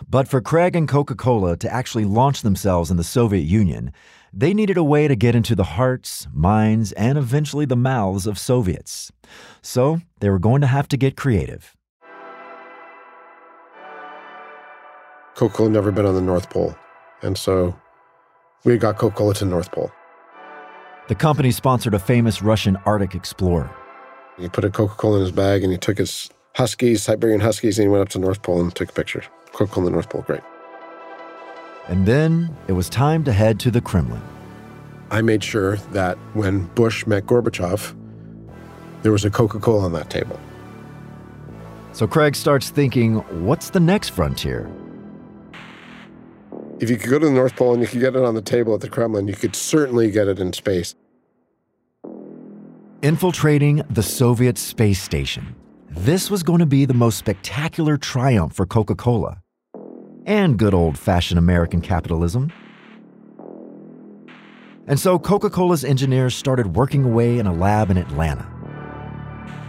But 0.08 0.27
for 0.27 0.42
Craig 0.42 0.75
and 0.75 0.88
Coca 0.88 1.15
Cola 1.15 1.58
to 1.58 1.72
actually 1.72 2.06
launch 2.06 2.42
themselves 2.42 2.89
in 2.89 2.98
the 2.98 3.03
Soviet 3.03 3.44
Union, 3.44 3.92
they 4.32 4.53
needed 4.53 4.77
a 4.77 4.84
way 4.84 5.08
to 5.08 5.15
get 5.15 5.36
into 5.36 5.56
the 5.56 5.63
hearts, 5.63 6.27
minds, 6.34 6.92
and 6.94 7.18
eventually 7.18 7.65
the 7.65 7.75
mouths 7.75 8.25
of 8.25 8.39
Soviets. 8.39 9.12
So 9.62 10.00
they 10.20 10.30
were 10.30 10.39
going 10.39 10.62
to 10.62 10.68
have 10.68 10.88
to 10.89 10.98
get 10.98 11.15
creative. 11.18 11.75
Coca 15.36 15.56
Cola 15.56 15.70
never 15.70 15.92
been 15.92 16.06
on 16.06 16.16
the 16.16 16.22
North 16.22 16.50
Pole. 16.50 16.75
And 17.22 17.38
so 17.38 17.75
we 18.63 18.78
got 18.78 18.98
Coca 18.98 19.16
Cola 19.16 19.34
to 19.36 19.46
the 19.46 19.50
North 19.50 19.72
Pole. 19.72 19.92
The 21.08 21.16
company 21.16 21.52
sponsored 21.52 21.94
a 21.94 22.00
famous 22.00 22.42
Russian 22.42 22.78
Arctic 22.86 23.16
explorer. 23.16 23.70
He 24.38 24.48
put 24.48 24.63
a 24.63 24.70
Coca 24.70 24.96
Cola 24.96 25.18
in 25.18 25.22
his 25.22 25.32
bag 25.32 25.63
and 25.63 25.72
he 25.72 25.78
took 25.78 25.98
his 25.98 26.30
Huskies, 26.56 27.02
Siberian 27.04 27.42
Huskies, 27.42 27.80
and 27.80 27.86
he 27.86 27.90
went 27.90 28.04
up 28.04 28.10
to 28.10 28.20
the 28.20 28.25
North 28.25 28.44
Pole 28.44 28.62
and 28.62 28.74
took 28.74 28.90
a 28.90 28.94
picture. 28.94 29.24
Coca 29.54 29.72
Cola 29.72 29.88
in 29.88 29.92
the 29.92 29.96
North 29.96 30.10
Pole, 30.10 30.22
great. 30.22 30.42
And 31.88 32.06
then 32.06 32.56
it 32.68 32.74
was 32.74 32.90
time 32.90 33.24
to 33.24 33.34
head 33.34 33.60
to 33.62 33.72
the 33.72 33.82
Kremlin. 33.82 34.22
I 35.10 35.22
made 35.22 35.44
sure 35.44 35.78
that 35.92 36.18
when 36.34 36.66
Bush 36.68 37.06
met 37.06 37.25
Gorbachev, 37.25 37.96
there 39.02 39.12
was 39.12 39.25
a 39.25 39.30
Coca 39.30 39.60
Cola 39.60 39.86
on 39.86 39.94
that 39.94 40.10
table. 40.10 40.40
So 41.92 42.08
Craig 42.08 42.36
starts 42.36 42.70
thinking, 42.70 43.18
what's 43.46 43.72
the 43.72 43.80
next 43.80 44.10
frontier? 44.10 44.72
If 46.84 46.90
you 46.90 46.98
could 46.98 47.10
go 47.10 47.18
to 47.18 47.28
the 47.28 47.32
North 47.32 47.56
Pole 47.56 47.72
and 47.72 47.82
you 47.82 47.88
could 47.88 48.02
get 48.02 48.13
it 48.13 48.25
on 48.25 48.36
the 48.36 48.42
table 48.42 48.75
at 48.75 48.82
the 48.82 48.90
Kremlin, 48.90 49.30
you 49.30 49.36
could 49.36 49.56
certainly 49.56 50.12
get 50.12 50.28
it 50.28 50.38
in 50.38 50.52
space. 50.52 50.96
Infiltrating 53.02 53.84
the 53.90 54.04
Soviet 54.04 54.58
space 54.58 55.02
station. 55.02 55.56
This 55.90 56.30
was 56.30 56.44
going 56.44 56.60
to 56.60 56.66
be 56.66 56.84
the 56.84 56.94
most 56.94 57.18
spectacular 57.18 57.96
triumph 57.96 58.52
for 58.52 58.66
Coca 58.66 58.96
Cola 58.96 59.38
and 60.25 60.60
good 60.60 60.74
old 60.74 60.98
fashioned 60.98 61.40
American 61.40 61.80
capitalism. 61.80 62.52
And 64.86 65.00
so 65.00 65.18
Coca 65.18 65.50
Cola's 65.50 65.86
engineers 65.86 66.36
started 66.36 66.75
working 66.75 67.06
away 67.06 67.40
in 67.40 67.48
a 67.48 67.54
lab 67.54 67.92
in 67.92 67.98
Atlanta, 67.98 68.46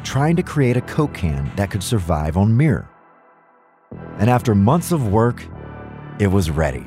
trying 0.03 0.35
to 0.35 0.43
create 0.43 0.77
a 0.77 0.81
Coke 0.81 1.15
can 1.15 1.53
that 1.55 1.71
could 1.71 1.85
survive 1.85 2.37
on 2.37 2.57
Mir. 2.57 2.89
And 4.19 4.29
after 4.29 4.57
months 4.57 4.91
of 4.91 5.13
work, 5.13 5.47
it 6.19 6.27
was 6.27 6.51
ready. 6.51 6.85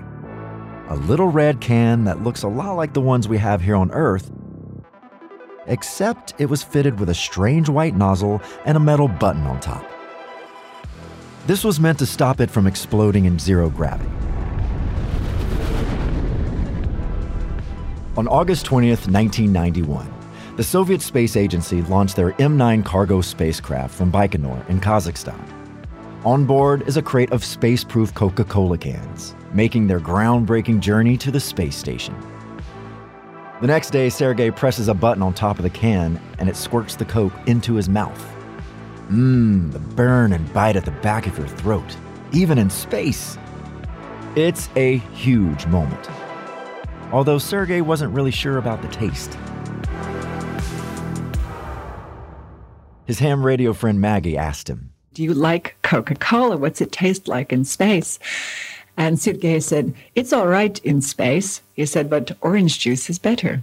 A 0.90 0.96
little 0.96 1.28
red 1.28 1.60
can 1.60 2.06
that 2.06 2.24
looks 2.24 2.44
a 2.44 2.48
lot 2.48 2.76
like 2.76 2.94
the 2.94 3.02
ones 3.02 3.28
we 3.28 3.38
have 3.40 3.62
here 3.62 3.76
on 3.76 3.92
Earth, 3.92 4.32
except 5.66 6.34
it 6.38 6.46
was 6.46 6.64
fitted 6.64 6.98
with 6.98 7.10
a 7.10 7.14
strange 7.14 7.68
white 7.68 7.94
nozzle 7.94 8.42
and 8.64 8.78
a 8.78 8.80
metal 8.80 9.10
button 9.10 9.46
on 9.48 9.60
top. 9.60 9.86
This 11.46 11.66
was 11.66 11.82
meant 11.82 12.00
to 12.00 12.06
stop 12.06 12.40
it 12.40 12.50
from 12.50 12.68
exploding 12.68 13.26
in 13.26 13.38
zero 13.38 13.70
gravity. 13.70 14.10
On 18.16 18.28
August 18.30 18.66
20th, 18.66 19.12
1991, 19.12 20.14
the 20.56 20.64
Soviet 20.64 21.02
Space 21.02 21.36
Agency 21.36 21.82
launched 21.84 22.16
their 22.16 22.32
M9 22.32 22.86
cargo 22.86 23.20
spacecraft 23.20 23.94
from 23.94 24.10
Baikonur 24.10 24.68
in 24.70 24.80
Kazakhstan. 24.80 25.40
On 26.24 26.46
board 26.46 26.88
is 26.88 26.98
a 26.98 27.02
crate 27.02 27.32
of 27.32 27.44
space 27.44 27.84
proof 27.84 28.14
Coca 28.14 28.44
Cola 28.44 28.78
cans, 28.78 29.36
making 29.58 29.88
their 29.88 30.00
groundbreaking 30.00 30.80
journey 30.80 31.18
to 31.18 31.32
the 31.32 31.40
space 31.40 31.76
station. 31.76 32.16
The 33.60 33.66
next 33.66 33.90
day, 33.90 34.08
Sergei 34.08 34.52
presses 34.52 34.88
a 34.88 34.94
button 34.94 35.24
on 35.24 35.34
top 35.34 35.58
of 35.58 35.64
the 35.64 35.70
can 35.72 36.22
and 36.38 36.48
it 36.48 36.56
squirts 36.56 36.96
the 36.96 37.06
Coke 37.06 37.34
into 37.48 37.74
his 37.74 37.90
mouth. 37.90 38.24
Mmm, 39.10 39.72
the 39.72 39.80
burn 39.80 40.32
and 40.32 40.54
bite 40.54 40.76
at 40.76 40.86
the 40.86 40.92
back 40.92 41.26
of 41.26 41.36
your 41.40 41.48
throat, 41.48 41.98
even 42.32 42.60
in 42.60 42.70
space. 42.70 43.36
It's 44.36 44.70
a 44.76 44.98
huge 45.16 45.66
moment. 45.66 46.08
Although 47.12 47.40
Sergei 47.40 47.82
wasn't 47.82 48.14
really 48.14 48.30
sure 48.30 48.60
about 48.60 48.84
the 48.84 48.90
taste. 48.90 49.36
His 53.06 53.18
ham 53.18 53.44
radio 53.44 53.74
friend 53.74 54.00
Maggie 54.00 54.38
asked 54.38 54.70
him, 54.70 54.92
Do 55.16 55.24
you 55.24 55.34
like 55.34 55.78
Coca 55.82 56.14
Cola? 56.14 56.58
What's 56.58 56.80
it 56.80 56.92
taste 56.92 57.28
like 57.28 57.52
in 57.52 57.66
space? 57.66 58.20
And 58.98 59.20
Sergei 59.20 59.60
said, 59.60 59.94
It's 60.16 60.34
all 60.34 60.48
right 60.48 60.78
in 60.80 61.02
space. 61.02 61.62
He 61.74 61.86
said, 61.86 62.10
But 62.10 62.36
orange 62.42 62.80
juice 62.80 63.10
is 63.10 63.20
better. 63.20 63.62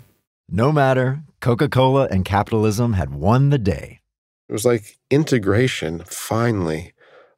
No 0.48 0.70
matter, 0.70 1.22
Coca 1.40 1.68
Cola 1.68 2.06
and 2.10 2.24
capitalism 2.24 2.92
had 2.92 3.12
won 3.14 3.50
the 3.50 3.58
day. 3.58 4.00
It 4.48 4.52
was 4.52 4.64
like 4.64 4.98
integration, 5.10 6.04
finally, 6.06 6.92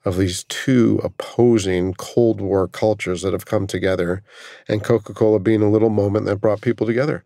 of 0.05 0.17
these 0.19 0.45
two 0.45 1.01
opposing 1.03 1.95
Cold 1.95 2.41
War 2.41 2.69
cultures 2.69 3.23
that 3.23 3.33
have 3.33 3.47
come 3.47 3.67
together, 3.67 4.23
and 4.69 4.85
Coca 4.85 5.15
Cola 5.15 5.41
being 5.41 5.63
a 5.63 5.71
little 5.71 5.91
moment 5.91 6.27
that 6.27 6.41
brought 6.41 6.61
people 6.61 6.87
together. 6.87 7.25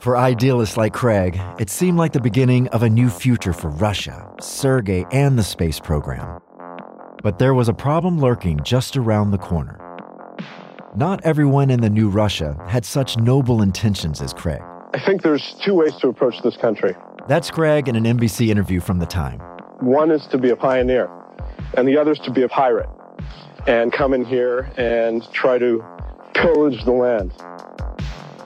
For 0.00 0.16
idealists 0.16 0.76
like 0.76 0.92
Craig, 0.92 1.40
it 1.58 1.70
seemed 1.70 1.96
like 1.96 2.12
the 2.12 2.20
beginning 2.20 2.68
of 2.68 2.82
a 2.82 2.90
new 2.90 3.08
future 3.08 3.54
for 3.54 3.70
Russia, 3.70 4.30
Sergei, 4.40 5.06
and 5.10 5.38
the 5.38 5.42
space 5.42 5.80
program. 5.80 6.40
But 7.26 7.40
there 7.40 7.54
was 7.54 7.68
a 7.68 7.74
problem 7.74 8.20
lurking 8.20 8.60
just 8.62 8.96
around 8.96 9.32
the 9.32 9.38
corner. 9.38 9.80
Not 10.94 11.20
everyone 11.24 11.70
in 11.70 11.80
the 11.80 11.90
new 11.90 12.08
Russia 12.08 12.56
had 12.68 12.84
such 12.84 13.18
noble 13.18 13.62
intentions 13.62 14.22
as 14.22 14.32
Craig. 14.32 14.62
I 14.94 15.00
think 15.04 15.22
there's 15.22 15.56
two 15.64 15.74
ways 15.74 15.96
to 15.96 16.06
approach 16.06 16.40
this 16.44 16.56
country. 16.56 16.94
That's 17.26 17.50
Craig 17.50 17.88
in 17.88 17.96
an 17.96 18.04
NBC 18.04 18.46
interview 18.46 18.78
from 18.78 19.00
the 19.00 19.06
time. 19.06 19.40
One 19.80 20.12
is 20.12 20.24
to 20.28 20.38
be 20.38 20.50
a 20.50 20.56
pioneer, 20.56 21.10
and 21.76 21.88
the 21.88 21.98
other 21.98 22.12
is 22.12 22.20
to 22.20 22.30
be 22.30 22.42
a 22.42 22.48
pirate 22.48 22.88
and 23.66 23.92
come 23.92 24.14
in 24.14 24.24
here 24.24 24.70
and 24.76 25.28
try 25.32 25.58
to 25.58 25.84
pillage 26.32 26.84
the 26.84 26.92
land. 26.92 27.32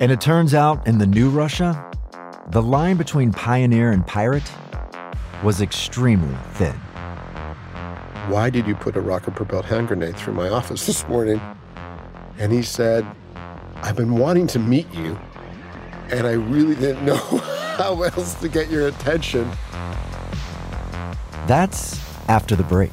And 0.00 0.10
it 0.10 0.22
turns 0.22 0.54
out 0.54 0.86
in 0.86 0.96
the 0.96 1.06
new 1.06 1.28
Russia, 1.28 1.92
the 2.48 2.62
line 2.62 2.96
between 2.96 3.30
pioneer 3.30 3.90
and 3.90 4.06
pirate 4.06 4.50
was 5.44 5.60
extremely 5.60 6.34
thin. 6.54 6.80
Why 8.30 8.48
did 8.48 8.68
you 8.68 8.76
put 8.76 8.94
a 8.94 9.00
rocket 9.00 9.34
propelled 9.34 9.64
hand 9.64 9.88
grenade 9.88 10.14
through 10.16 10.34
my 10.34 10.48
office 10.48 10.86
this 10.86 11.06
morning? 11.08 11.40
And 12.38 12.52
he 12.52 12.62
said, 12.62 13.04
I've 13.82 13.96
been 13.96 14.14
wanting 14.14 14.46
to 14.48 14.60
meet 14.60 14.86
you, 14.94 15.18
and 16.10 16.28
I 16.28 16.34
really 16.34 16.76
didn't 16.76 17.04
know 17.04 17.16
how 17.76 18.00
else 18.02 18.34
to 18.34 18.48
get 18.48 18.70
your 18.70 18.86
attention. 18.86 19.50
That's 21.48 22.00
after 22.28 22.54
the 22.54 22.62
break. 22.62 22.92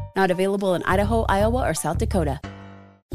Not 0.15 0.31
available 0.31 0.75
in 0.75 0.83
Idaho, 0.83 1.25
Iowa, 1.29 1.67
or 1.67 1.73
South 1.73 1.97
Dakota. 1.97 2.39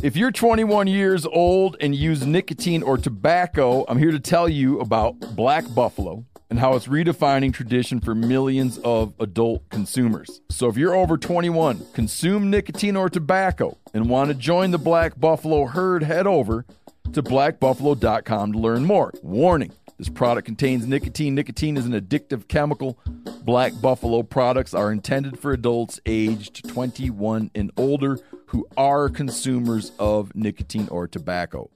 If 0.03 0.15
you're 0.15 0.31
21 0.31 0.89
years 0.89 1.25
old 1.25 1.77
and 1.81 1.95
use 1.95 2.27
nicotine 2.27 2.83
or 2.83 2.99
tobacco, 2.99 3.87
I'm 3.89 3.97
here 3.97 4.11
to 4.11 4.21
tell 4.21 4.47
you 4.47 4.79
about 4.81 5.19
Black 5.35 5.65
Buffalo 5.75 6.27
and 6.51 6.59
how 6.59 6.75
it's 6.75 6.87
redefining 6.87 7.53
tradition 7.53 8.01
for 8.01 8.15
millions 8.15 8.79
of 8.79 9.15
adult 9.21 9.69
consumers. 9.71 10.43
So 10.51 10.69
if 10.69 10.77
you're 10.77 10.95
over 10.95 11.17
21, 11.17 11.87
consume 11.95 12.51
nicotine 12.51 12.95
or 12.95 13.09
tobacco, 13.09 13.79
and 13.95 14.11
want 14.11 14.29
to 14.29 14.35
join 14.35 14.71
the 14.71 14.79
Black 14.79 15.19
Buffalo 15.19 15.65
herd, 15.65 16.03
head 16.03 16.27
over 16.27 16.67
to 17.13 17.23
blackbuffalo.com 17.23 18.53
to 18.53 18.59
learn 18.59 18.85
more. 18.85 19.13
Warning 19.23 19.73
this 19.99 20.09
product 20.09 20.45
contains 20.45 20.87
nicotine. 20.87 21.35
Nicotine 21.35 21.77
is 21.77 21.87
an 21.87 21.93
addictive 21.93 22.49
chemical. 22.49 22.99
Black 23.43 23.73
Buffalo 23.81 24.23
products 24.23 24.75
are 24.75 24.93
intended 24.93 25.39
for 25.39 25.53
adults 25.53 26.01
aged 26.05 26.69
21 26.69 27.51
and 27.55 27.71
older 27.77 28.19
who 28.47 28.67
are 28.77 29.09
consumers 29.09 29.93
of 29.99 30.35
nicotine 30.35 30.89
or 30.91 31.09
tobacco. 31.09 31.71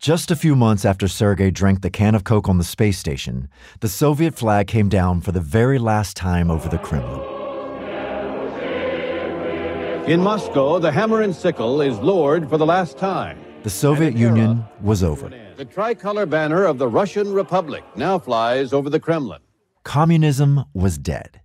Just 0.00 0.32
a 0.32 0.36
few 0.36 0.56
months 0.56 0.84
after 0.84 1.06
Sergei 1.06 1.52
drank 1.52 1.82
the 1.82 1.90
can 1.90 2.16
of 2.16 2.24
Coke 2.24 2.48
on 2.48 2.58
the 2.58 2.64
space 2.64 2.98
station, 2.98 3.48
the 3.80 3.88
Soviet 3.88 4.34
flag 4.34 4.66
came 4.66 4.88
down 4.88 5.20
for 5.20 5.30
the 5.30 5.40
very 5.40 5.78
last 5.78 6.16
time 6.16 6.50
over 6.50 6.68
the 6.68 6.78
Kremlin. 6.78 7.20
In 10.10 10.20
Moscow, 10.20 10.80
the 10.80 10.90
hammer 10.90 11.20
and 11.20 11.32
sickle 11.32 11.80
is 11.80 11.96
lowered 12.00 12.50
for 12.50 12.58
the 12.58 12.66
last 12.66 12.98
time. 12.98 13.41
The 13.62 13.70
Soviet 13.70 14.16
Union 14.16 14.64
was 14.80 15.04
over. 15.04 15.30
The 15.56 15.64
tricolor 15.64 16.26
banner 16.26 16.64
of 16.64 16.78
the 16.78 16.88
Russian 16.88 17.32
Republic 17.32 17.84
now 17.94 18.18
flies 18.18 18.72
over 18.72 18.90
the 18.90 18.98
Kremlin. 18.98 19.40
Communism 19.84 20.64
was 20.74 20.98
dead. 20.98 21.40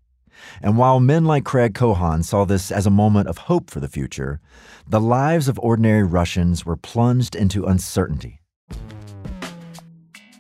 And 0.62 0.80
while 0.80 1.00
men 1.00 1.26
like 1.26 1.44
Craig 1.44 1.76
Cohon 1.76 2.24
saw 2.24 2.44
this 2.44 2.72
as 2.72 2.88
a 2.88 2.92
moment 2.92 3.28
of 3.28 3.38
hope 3.38 3.70
for 3.70 3.80
the 3.80 3.88
future, 3.88 4.40
the 4.88 5.00
lives 5.00 5.48
of 5.48 5.60
ordinary 5.60 6.02
Russians 6.02 6.66
were 6.66 6.76
plunged 6.76 7.36
into 7.36 7.66
uncertainty. 7.66 8.42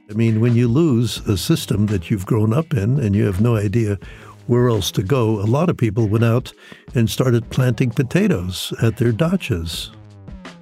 I 0.09 0.13
mean, 0.13 0.39
when 0.39 0.55
you 0.55 0.67
lose 0.67 1.19
a 1.27 1.37
system 1.37 1.87
that 1.87 2.09
you've 2.09 2.25
grown 2.25 2.53
up 2.53 2.73
in 2.73 2.99
and 2.99 3.15
you 3.15 3.25
have 3.25 3.41
no 3.41 3.55
idea 3.55 3.99
where 4.47 4.69
else 4.69 4.89
to 4.91 5.03
go, 5.03 5.39
a 5.39 5.45
lot 5.45 5.69
of 5.69 5.77
people 5.77 6.07
went 6.07 6.23
out 6.23 6.53
and 6.95 7.07
started 7.07 7.51
planting 7.51 7.91
potatoes 7.91 8.73
at 8.81 8.97
their 8.97 9.11
dachas. 9.11 9.91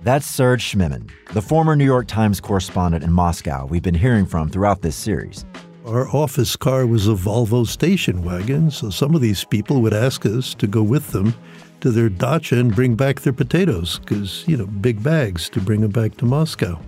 That's 0.06 0.28
Serge 0.28 0.64
Schmemann, 0.64 1.10
the 1.34 1.42
former 1.42 1.76
New 1.76 1.84
York 1.84 2.06
Times 2.06 2.40
correspondent 2.40 3.04
in 3.04 3.12
Moscow 3.12 3.66
we've 3.66 3.82
been 3.82 3.96
hearing 3.96 4.28
from 4.28 4.52
throughout 4.52 4.84
this 4.84 4.96
series. 4.96 5.46
Our 5.84 6.08
office 6.10 6.56
car 6.56 6.86
was 6.86 7.08
a 7.08 7.14
Volvo 7.14 7.66
station 7.66 8.22
wagon, 8.22 8.70
so 8.70 8.92
some 8.92 9.16
of 9.16 9.22
these 9.22 9.44
people 9.46 9.82
would 9.82 9.96
ask 9.96 10.24
us 10.28 10.54
to 10.54 10.68
go 10.68 10.84
with 10.84 11.10
them 11.10 11.34
to 11.82 11.90
their 11.90 12.10
dacha 12.10 12.60
and 12.60 12.76
bring 12.76 12.94
back 12.94 13.22
their 13.22 13.34
potatoes, 13.34 13.98
because, 13.98 14.48
you 14.48 14.56
know, 14.56 14.68
big 14.68 15.02
bags 15.02 15.50
to 15.50 15.60
bring 15.60 15.82
them 15.82 15.90
back 15.90 16.16
to 16.18 16.26
Moscow. 16.26 16.80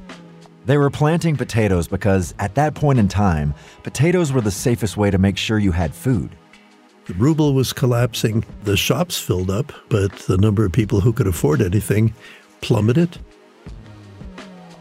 They 0.68 0.78
were 0.78 0.92
planting 0.92 1.36
potatoes 1.36 1.88
because, 1.88 2.36
at 2.38 2.54
that 2.54 2.76
point 2.76 3.00
in 3.00 3.08
time, 3.08 3.56
potatoes 3.82 4.32
were 4.32 4.42
the 4.42 4.52
safest 4.52 4.96
way 4.96 5.10
to 5.10 5.18
make 5.18 5.38
sure 5.38 5.58
you 5.58 5.72
had 5.72 5.92
food. 5.92 6.38
The 7.08 7.14
ruble 7.14 7.56
was 7.56 7.74
collapsing, 7.74 8.44
the 8.66 8.76
shops 8.76 9.18
filled 9.18 9.50
up, 9.50 9.72
but 9.90 10.12
the 10.28 10.38
number 10.38 10.66
of 10.66 10.74
people 10.74 11.00
who 11.00 11.14
could 11.14 11.26
afford 11.26 11.62
anything 11.62 12.14
plummeted. 12.62 13.18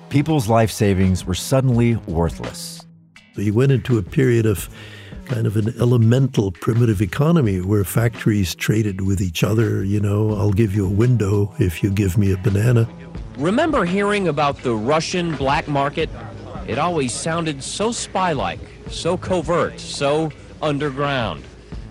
People's 0.09 0.49
life 0.49 0.71
savings 0.71 1.25
were 1.27 1.35
suddenly 1.35 1.97
worthless. 2.07 2.87
So 3.35 3.43
you 3.43 3.53
went 3.53 3.73
into 3.73 3.99
a 3.99 4.03
period 4.03 4.47
of 4.47 4.69
kind 5.27 5.47
of 5.47 5.57
an 5.57 5.75
elemental 5.81 6.53
primitive 6.53 7.03
economy 7.03 7.61
where 7.61 7.85
factories 7.85 8.55
traded 8.55 9.01
with 9.01 9.21
each 9.21 9.43
other. 9.43 9.85
You 9.85 10.01
know, 10.01 10.31
I'll 10.37 10.53
give 10.53 10.75
you 10.75 10.87
a 10.87 10.91
window 10.91 11.53
if 11.59 11.83
you 11.83 11.91
give 11.91 12.17
me 12.17 12.33
a 12.33 12.37
banana. 12.39 12.89
Remember 13.37 13.85
hearing 13.85 14.29
about 14.29 14.63
the 14.63 14.75
Russian 14.75 15.35
black 15.37 15.69
market? 15.69 16.09
It 16.67 16.79
always 16.79 17.13
sounded 17.13 17.63
so 17.63 17.93
spy 17.93 18.33
like, 18.33 18.61
so 18.89 19.17
covert, 19.17 19.79
so 19.79 20.31
underground. 20.63 21.45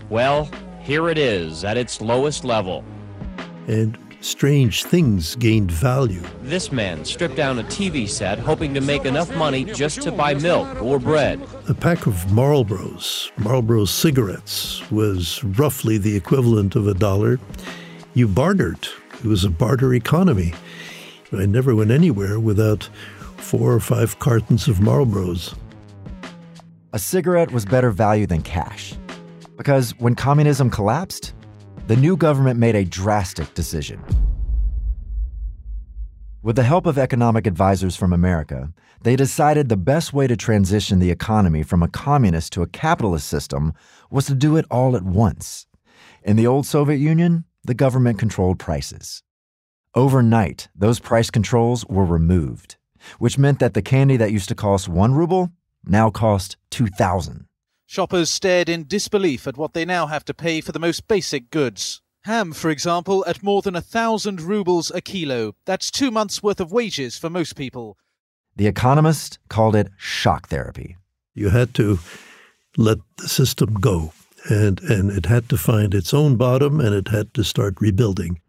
Well, 0.09 0.49
here 0.81 1.09
it 1.09 1.17
is 1.17 1.63
at 1.63 1.77
its 1.77 2.01
lowest 2.01 2.43
level. 2.43 2.83
And 3.67 3.97
strange 4.25 4.83
things 4.83 5.35
gained 5.35 5.71
value. 5.71 6.23
This 6.41 6.71
man 6.71 7.05
stripped 7.05 7.35
down 7.35 7.59
a 7.59 7.63
TV 7.63 8.09
set 8.09 8.39
hoping 8.39 8.73
to 8.73 8.81
make 8.81 9.05
enough 9.05 9.33
money 9.35 9.63
just 9.63 10.01
to 10.01 10.11
buy 10.11 10.33
milk 10.33 10.81
or 10.81 10.99
bread. 10.99 11.39
A 11.69 11.75
pack 11.75 12.07
of 12.07 12.15
Marlboros, 12.31 13.29
Marlboro 13.37 13.85
cigarettes, 13.85 14.81
was 14.89 15.43
roughly 15.43 15.99
the 15.99 16.15
equivalent 16.15 16.75
of 16.75 16.87
a 16.87 16.95
dollar. 16.95 17.39
You 18.15 18.27
bartered. 18.27 18.87
It 19.19 19.25
was 19.25 19.43
a 19.43 19.49
barter 19.49 19.93
economy. 19.93 20.53
I 21.31 21.45
never 21.45 21.75
went 21.75 21.91
anywhere 21.91 22.39
without 22.39 22.89
four 23.37 23.73
or 23.73 23.79
five 23.79 24.17
cartons 24.19 24.67
of 24.67 24.77
Marlboros. 24.77 25.55
A 26.93 26.99
cigarette 26.99 27.51
was 27.51 27.65
better 27.65 27.91
value 27.91 28.25
than 28.25 28.41
cash. 28.41 28.95
Because 29.55 29.91
when 29.99 30.15
communism 30.15 30.69
collapsed, 30.69 31.33
the 31.87 31.95
new 31.95 32.17
government 32.17 32.59
made 32.59 32.75
a 32.75 32.83
drastic 32.83 33.53
decision. 33.53 34.03
With 36.41 36.55
the 36.55 36.63
help 36.63 36.85
of 36.85 36.97
economic 36.97 37.45
advisors 37.45 37.95
from 37.95 38.11
America, 38.11 38.71
they 39.03 39.15
decided 39.15 39.69
the 39.69 39.77
best 39.77 40.13
way 40.13 40.25
to 40.27 40.35
transition 40.35 40.99
the 40.99 41.11
economy 41.11 41.61
from 41.61 41.83
a 41.83 41.87
communist 41.87 42.53
to 42.53 42.63
a 42.63 42.67
capitalist 42.67 43.27
system 43.27 43.73
was 44.09 44.25
to 44.27 44.35
do 44.35 44.57
it 44.57 44.65
all 44.71 44.95
at 44.95 45.03
once. 45.03 45.67
In 46.23 46.37
the 46.37 46.47
old 46.47 46.65
Soviet 46.65 46.97
Union, 46.97 47.45
the 47.63 47.73
government 47.73 48.17
controlled 48.17 48.57
prices. 48.57 49.21
Overnight, 49.93 50.69
those 50.75 50.99
price 50.99 51.29
controls 51.29 51.85
were 51.85 52.05
removed, 52.05 52.77
which 53.19 53.37
meant 53.37 53.59
that 53.59 53.75
the 53.75 53.81
candy 53.81 54.17
that 54.17 54.31
used 54.31 54.49
to 54.49 54.55
cost 54.55 54.89
one 54.89 55.13
ruble 55.13 55.51
now 55.85 56.09
cost 56.09 56.57
2,000. 56.71 57.45
Shoppers 57.87 58.31
stared 58.31 58.67
in 58.67 58.87
disbelief 58.87 59.45
at 59.47 59.57
what 59.57 59.73
they 59.73 59.85
now 59.85 60.07
have 60.07 60.25
to 60.25 60.33
pay 60.33 60.59
for 60.59 60.71
the 60.71 60.79
most 60.79 61.07
basic 61.07 61.51
goods. 61.51 62.01
Ham, 62.23 62.51
for 62.51 62.71
example, 62.71 63.23
at 63.27 63.43
more 63.43 63.61
than 63.61 63.75
a 63.75 63.81
thousand 63.81 64.41
rubles 64.41 64.89
a 64.89 65.01
kilo. 65.01 65.53
That's 65.65 65.91
two 65.91 66.09
months' 66.09 66.41
worth 66.41 66.59
of 66.59 66.71
wages 66.71 67.17
for 67.17 67.29
most 67.29 67.55
people. 67.55 67.97
The 68.55 68.65
Economist 68.65 69.37
called 69.49 69.75
it 69.75 69.89
shock 69.97 70.47
therapy. 70.47 70.97
You 71.35 71.49
had 71.49 71.75
to 71.75 71.99
let 72.77 72.97
the 73.17 73.27
system 73.27 73.75
go, 73.75 74.13
and, 74.49 74.81
and 74.81 75.11
it 75.11 75.27
had 75.27 75.47
to 75.49 75.57
find 75.57 75.93
its 75.93 76.13
own 76.13 76.37
bottom 76.37 76.79
and 76.79 76.95
it 76.95 77.09
had 77.09 77.33
to 77.35 77.43
start 77.43 77.79
rebuilding. 77.79 78.41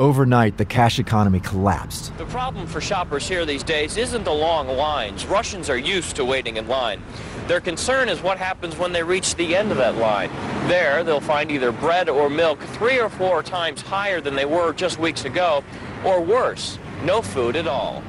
Overnight, 0.00 0.56
the 0.56 0.64
cash 0.64 0.98
economy 0.98 1.38
collapsed. 1.38 2.16
The 2.18 2.26
problem 2.26 2.66
for 2.66 2.80
shoppers 2.80 3.28
here 3.28 3.46
these 3.46 3.62
days 3.62 3.96
isn't 3.96 4.24
the 4.24 4.32
long 4.32 4.66
lines. 4.66 5.24
Russians 5.24 5.70
are 5.70 5.78
used 5.78 6.16
to 6.16 6.24
waiting 6.24 6.56
in 6.56 6.66
line. 6.66 7.00
Their 7.46 7.60
concern 7.60 8.08
is 8.08 8.20
what 8.20 8.36
happens 8.36 8.76
when 8.76 8.90
they 8.90 9.04
reach 9.04 9.36
the 9.36 9.54
end 9.54 9.70
of 9.70 9.76
that 9.76 9.94
line. 9.94 10.30
There, 10.66 11.04
they'll 11.04 11.20
find 11.20 11.48
either 11.48 11.70
bread 11.70 12.08
or 12.08 12.28
milk 12.28 12.60
three 12.60 12.98
or 12.98 13.08
four 13.08 13.44
times 13.44 13.82
higher 13.82 14.20
than 14.20 14.34
they 14.34 14.46
were 14.46 14.72
just 14.72 14.98
weeks 14.98 15.26
ago, 15.26 15.62
or 16.04 16.20
worse, 16.20 16.76
no 17.04 17.22
food 17.22 17.54
at 17.54 17.68
all. 17.68 18.02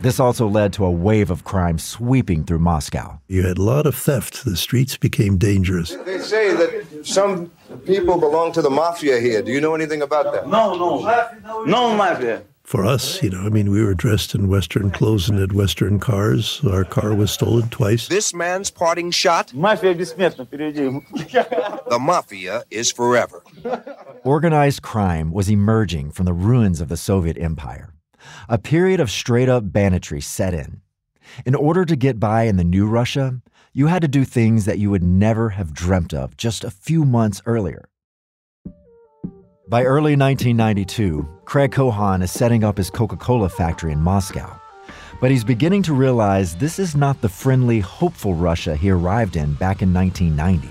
This 0.00 0.18
also 0.18 0.48
led 0.48 0.72
to 0.74 0.86
a 0.86 0.90
wave 0.90 1.30
of 1.30 1.44
crime 1.44 1.78
sweeping 1.78 2.44
through 2.44 2.60
Moscow. 2.60 3.20
You 3.28 3.46
had 3.46 3.58
a 3.58 3.62
lot 3.62 3.84
of 3.84 3.94
theft. 3.94 4.46
The 4.46 4.56
streets 4.56 4.96
became 4.96 5.36
dangerous. 5.36 5.94
They 6.06 6.18
say 6.20 6.54
that 6.54 7.06
some 7.06 7.50
people 7.84 8.18
belong 8.18 8.52
to 8.52 8.62
the 8.62 8.70
mafia 8.70 9.20
here. 9.20 9.42
Do 9.42 9.52
you 9.52 9.60
know 9.60 9.74
anything 9.74 10.00
about 10.00 10.32
that? 10.32 10.48
No, 10.48 10.74
no. 10.74 11.64
No 11.66 11.94
mafia. 11.94 12.44
For 12.70 12.86
us, 12.86 13.20
you 13.22 13.28
know, 13.30 13.40
I 13.40 13.48
mean, 13.48 13.70
we 13.70 13.82
were 13.84 13.94
dressed 13.94 14.34
in 14.34 14.48
Western 14.48 14.90
clothes 14.90 15.28
and 15.28 15.38
had 15.38 15.52
Western 15.52 15.98
cars. 15.98 16.60
Our 16.64 16.84
car 16.84 17.12
was 17.14 17.32
stolen 17.32 17.68
twice. 17.68 18.06
This 18.06 18.32
man's 18.32 18.70
parting 18.70 19.10
shot 19.10 19.48
The 19.48 19.58
mafia 22.00 22.62
is 22.70 22.92
forever. 22.92 23.42
Organized 24.24 24.82
crime 24.82 25.32
was 25.32 25.50
emerging 25.50 26.12
from 26.12 26.26
the 26.26 26.32
ruins 26.32 26.80
of 26.80 26.88
the 26.88 26.96
Soviet 26.96 27.36
Empire. 27.38 27.92
A 28.48 28.58
period 28.58 29.00
of 29.00 29.10
straight 29.10 29.48
up 29.48 29.72
banditry 29.72 30.20
set 30.20 30.54
in. 30.54 30.80
In 31.46 31.54
order 31.54 31.84
to 31.84 31.96
get 31.96 32.20
by 32.20 32.44
in 32.44 32.56
the 32.56 32.64
new 32.64 32.86
Russia, 32.86 33.40
you 33.72 33.86
had 33.86 34.02
to 34.02 34.08
do 34.08 34.24
things 34.24 34.64
that 34.64 34.78
you 34.78 34.90
would 34.90 35.02
never 35.02 35.50
have 35.50 35.72
dreamt 35.72 36.12
of 36.12 36.36
just 36.36 36.64
a 36.64 36.70
few 36.70 37.04
months 37.04 37.40
earlier. 37.46 37.88
By 39.68 39.84
early 39.84 40.16
1992, 40.16 41.28
Craig 41.44 41.70
Cohon 41.70 42.22
is 42.22 42.32
setting 42.32 42.64
up 42.64 42.76
his 42.76 42.90
Coca 42.90 43.16
Cola 43.16 43.48
factory 43.48 43.92
in 43.92 44.00
Moscow. 44.00 44.60
But 45.20 45.30
he's 45.30 45.44
beginning 45.44 45.82
to 45.84 45.94
realize 45.94 46.56
this 46.56 46.80
is 46.80 46.96
not 46.96 47.20
the 47.20 47.28
friendly, 47.28 47.78
hopeful 47.78 48.34
Russia 48.34 48.74
he 48.74 48.90
arrived 48.90 49.36
in 49.36 49.54
back 49.54 49.82
in 49.82 49.94
1990. 49.94 50.68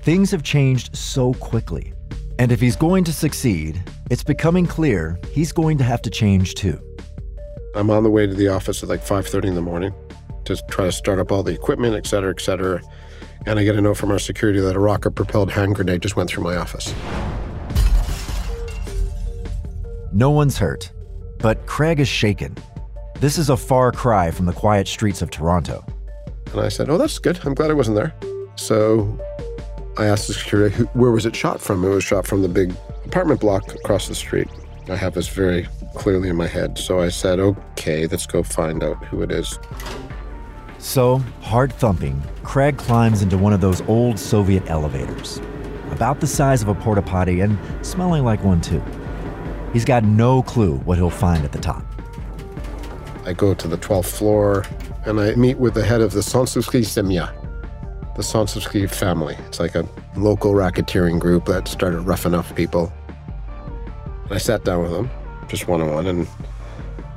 Things 0.00 0.30
have 0.30 0.42
changed 0.42 0.96
so 0.96 1.34
quickly. 1.34 1.92
And 2.38 2.52
if 2.52 2.60
he's 2.60 2.76
going 2.76 3.04
to 3.04 3.12
succeed, 3.12 3.82
it's 4.10 4.22
becoming 4.22 4.66
clear 4.66 5.18
he's 5.32 5.52
going 5.52 5.78
to 5.78 5.84
have 5.84 6.02
to 6.02 6.10
change 6.10 6.54
too. 6.54 6.78
I'm 7.74 7.90
on 7.90 8.02
the 8.02 8.10
way 8.10 8.26
to 8.26 8.34
the 8.34 8.48
office 8.48 8.82
at 8.82 8.88
like 8.88 9.04
5:30 9.04 9.48
in 9.48 9.54
the 9.54 9.62
morning 9.62 9.94
to 10.44 10.56
try 10.68 10.84
to 10.84 10.92
start 10.92 11.18
up 11.18 11.32
all 11.32 11.42
the 11.42 11.52
equipment, 11.52 11.94
et 11.94 12.06
cetera, 12.06 12.30
et 12.30 12.40
cetera. 12.40 12.80
And 13.46 13.58
I 13.58 13.64
get 13.64 13.76
a 13.76 13.80
note 13.80 13.96
from 13.96 14.10
our 14.10 14.18
security 14.18 14.60
that 14.60 14.76
a 14.76 14.78
rocket-propelled 14.78 15.50
hand 15.50 15.74
grenade 15.76 16.02
just 16.02 16.16
went 16.16 16.28
through 16.28 16.44
my 16.44 16.56
office. 16.56 16.94
No 20.12 20.30
one's 20.30 20.58
hurt, 20.58 20.92
but 21.38 21.66
Craig 21.66 22.00
is 22.00 22.08
shaken. 22.08 22.56
This 23.20 23.38
is 23.38 23.50
a 23.50 23.56
far 23.56 23.92
cry 23.92 24.30
from 24.30 24.46
the 24.46 24.52
quiet 24.52 24.88
streets 24.88 25.22
of 25.22 25.30
Toronto. 25.30 25.84
And 26.52 26.60
I 26.60 26.68
said, 26.68 26.90
"Oh, 26.90 26.98
that's 26.98 27.18
good. 27.18 27.38
I'm 27.44 27.54
glad 27.54 27.70
I 27.70 27.74
wasn't 27.74 27.96
there." 27.96 28.14
So 28.56 29.18
I 29.98 30.06
asked 30.06 30.28
the 30.28 30.34
security, 30.34 30.84
"Where 30.92 31.10
was 31.10 31.24
it 31.26 31.34
shot 31.34 31.60
from?" 31.60 31.84
It 31.84 31.88
was 31.88 32.04
shot 32.04 32.26
from 32.26 32.42
the 32.42 32.48
big 32.48 32.74
apartment 33.04 33.40
block 33.40 33.74
across 33.74 34.08
the 34.08 34.14
street. 34.14 34.48
I 34.90 34.96
have 34.96 35.14
this 35.14 35.28
very 35.28 35.66
clearly 35.94 36.28
in 36.28 36.36
my 36.36 36.46
head. 36.46 36.78
So 36.78 37.00
I 37.00 37.08
said, 37.08 37.40
"Okay, 37.40 38.06
let's 38.06 38.26
go 38.26 38.42
find 38.42 38.84
out 38.84 39.02
who 39.06 39.22
it 39.22 39.30
is." 39.30 39.58
So, 40.78 41.22
hard 41.40 41.72
thumping, 41.72 42.22
Craig 42.42 42.76
climbs 42.76 43.22
into 43.22 43.38
one 43.38 43.52
of 43.52 43.60
those 43.60 43.80
old 43.88 44.18
Soviet 44.18 44.62
elevators, 44.68 45.40
about 45.90 46.20
the 46.20 46.26
size 46.26 46.62
of 46.62 46.68
a 46.68 46.74
porta 46.74 47.02
potty 47.02 47.40
and 47.40 47.58
smelling 47.82 48.22
like 48.22 48.44
one 48.44 48.60
too. 48.60 48.82
He's 49.72 49.84
got 49.84 50.04
no 50.04 50.42
clue 50.42 50.76
what 50.84 50.98
he'll 50.98 51.10
find 51.10 51.44
at 51.44 51.52
the 51.52 51.58
top. 51.58 51.82
I 53.24 53.32
go 53.32 53.54
to 53.54 53.66
the 53.66 53.78
12th 53.78 54.10
floor 54.10 54.64
and 55.06 55.18
I 55.18 55.34
meet 55.34 55.58
with 55.58 55.74
the 55.74 55.84
head 55.84 56.00
of 56.00 56.12
the 56.12 56.20
Solntsevsky 56.20 56.82
Semya, 56.82 57.30
the 58.16 58.22
Solntsevsky 58.22 58.88
family. 58.90 59.36
It's 59.46 59.60
like 59.60 59.74
a 59.74 59.86
local 60.16 60.52
racketeering 60.52 61.20
group 61.20 61.44
that 61.46 61.68
started 61.68 62.00
roughing 62.00 62.34
up 62.34 62.46
people. 62.56 62.90
I 64.30 64.38
sat 64.38 64.64
down 64.64 64.82
with 64.82 64.90
them, 64.90 65.10
just 65.48 65.68
one 65.68 65.82
on 65.82 65.92
one, 65.92 66.06
and 66.06 66.26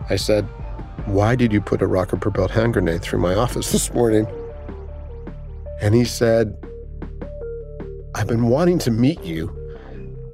I 0.10 0.18
said, 0.18 0.44
Why 1.06 1.36
did 1.36 1.54
you 1.54 1.62
put 1.62 1.82
a 1.82 1.88
rocket 1.88 2.20
propelled 2.20 2.52
hand 2.52 2.74
grenade 2.74 3.02
through 3.02 3.20
my 3.20 3.34
office 3.34 3.72
this 3.72 3.94
morning? 3.94 4.28
And 5.82 5.96
he 5.96 6.04
said, 6.04 6.58
I've 8.14 8.28
been 8.28 8.50
wanting 8.50 8.78
to 8.80 8.92
meet 8.92 9.24
you, 9.24 9.56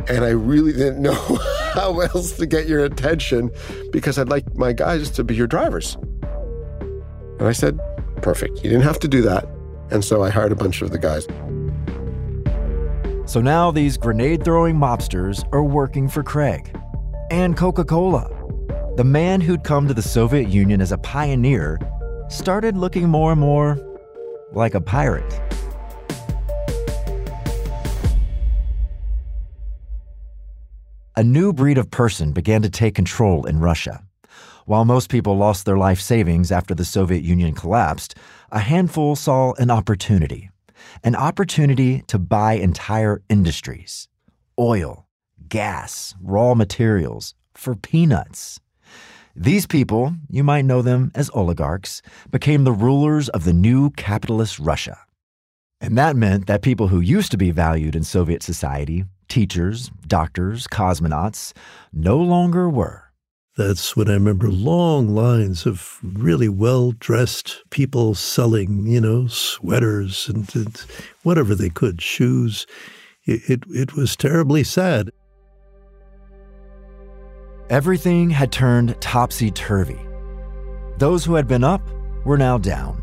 and 0.07 0.25
I 0.25 0.29
really 0.29 0.73
didn't 0.73 1.01
know 1.01 1.13
how 1.73 1.99
else 1.99 2.31
to 2.37 2.47
get 2.47 2.67
your 2.67 2.83
attention 2.83 3.51
because 3.91 4.17
I'd 4.17 4.29
like 4.29 4.55
my 4.55 4.73
guys 4.73 5.11
to 5.11 5.23
be 5.23 5.35
your 5.35 5.47
drivers. 5.47 5.95
And 7.37 7.47
I 7.47 7.51
said, 7.51 7.79
Perfect. 8.23 8.63
You 8.63 8.71
didn't 8.71 8.85
have 8.85 8.99
to 8.99 9.07
do 9.07 9.21
that. 9.21 9.47
And 9.91 10.03
so 10.03 10.23
I 10.23 10.29
hired 10.29 10.51
a 10.51 10.55
bunch 10.55 10.81
of 10.81 10.91
the 10.91 10.97
guys. 10.97 11.27
So 13.27 13.41
now 13.41 13.71
these 13.71 13.97
grenade 13.97 14.43
throwing 14.43 14.75
mobsters 14.75 15.43
are 15.51 15.63
working 15.63 16.07
for 16.07 16.23
Craig 16.23 16.75
and 17.31 17.57
Coca 17.57 17.83
Cola. 17.83 18.29
The 18.97 19.03
man 19.03 19.41
who'd 19.41 19.63
come 19.63 19.87
to 19.87 19.93
the 19.93 20.01
Soviet 20.01 20.47
Union 20.47 20.79
as 20.79 20.91
a 20.91 20.97
pioneer 20.97 21.79
started 22.29 22.77
looking 22.77 23.09
more 23.09 23.31
and 23.31 23.41
more 23.41 23.77
like 24.53 24.73
a 24.73 24.81
pirate. 24.81 25.41
A 31.17 31.23
new 31.23 31.53
breed 31.53 31.77
of 31.77 31.89
person 31.91 32.31
began 32.31 32.61
to 32.61 32.69
take 32.69 32.93
control 32.93 33.45
in 33.45 33.59
Russia. 33.59 34.03
While 34.65 34.83
most 34.83 35.09
people 35.09 35.37
lost 35.37 35.65
their 35.65 35.77
life 35.77 36.01
savings 36.01 36.51
after 36.51 36.73
the 36.73 36.85
Soviet 36.85 37.23
Union 37.23 37.53
collapsed, 37.53 38.15
a 38.51 38.59
handful 38.59 39.15
saw 39.15 39.53
an 39.53 39.69
opportunity 39.69 40.49
an 41.03 41.15
opportunity 41.15 42.03
to 42.07 42.19
buy 42.19 42.53
entire 42.53 43.21
industries 43.29 44.07
oil, 44.59 45.07
gas, 45.49 46.15
raw 46.21 46.53
materials 46.53 47.33
for 47.53 47.75
peanuts. 47.75 48.59
These 49.35 49.67
people, 49.67 50.15
you 50.29 50.43
might 50.43 50.63
know 50.63 50.81
them 50.81 51.11
as 51.13 51.29
oligarchs, 51.33 52.01
became 52.31 52.63
the 52.63 52.71
rulers 52.71 53.27
of 53.29 53.43
the 53.43 53.53
new 53.53 53.89
capitalist 53.91 54.59
Russia. 54.59 54.97
And 55.81 55.97
that 55.97 56.15
meant 56.15 56.47
that 56.47 56.61
people 56.61 56.87
who 56.87 57.01
used 57.01 57.31
to 57.31 57.37
be 57.37 57.51
valued 57.51 57.95
in 57.95 58.03
Soviet 58.03 58.41
society, 58.41 59.03
teachers, 59.27 59.91
doctors, 60.07 60.67
cosmonauts, 60.67 61.51
no 61.91 62.17
longer 62.17 62.69
were. 62.69 63.04
That's 63.57 63.95
when 63.95 64.09
I 64.09 64.13
remember 64.13 64.49
long 64.49 65.15
lines 65.15 65.65
of 65.65 65.99
really 66.03 66.49
well 66.49 66.91
dressed 66.91 67.63
people 67.69 68.13
selling, 68.13 68.85
you 68.85 68.99
know, 68.99 69.27
sweaters 69.27 70.27
and, 70.27 70.53
and 70.53 70.77
whatever 71.23 71.55
they 71.55 71.69
could, 71.69 72.01
shoes. 72.01 72.67
It, 73.23 73.49
it, 73.49 73.63
it 73.69 73.95
was 73.95 74.17
terribly 74.17 74.65
sad. 74.65 75.09
Everything 77.69 78.29
had 78.29 78.51
turned 78.51 78.99
topsy 78.99 79.51
turvy. 79.51 79.99
Those 80.97 81.23
who 81.23 81.35
had 81.35 81.47
been 81.47 81.63
up 81.63 81.81
were 82.25 82.37
now 82.37 82.57
down. 82.57 83.01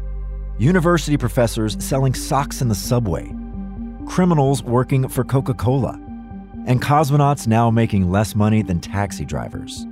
University 0.59 1.17
professors 1.17 1.83
selling 1.83 2.12
socks 2.12 2.61
in 2.61 2.69
the 2.69 2.75
subway, 2.75 3.35
criminals 4.07 4.62
working 4.62 5.09
for 5.09 5.25
Coca 5.25 5.55
Cola, 5.55 5.99
and 6.67 6.83
cosmonauts 6.83 7.47
now 7.47 7.71
making 7.71 8.11
less 8.11 8.35
money 8.35 8.61
than 8.61 8.81
taxi 8.81 9.25
drivers. 9.25 9.87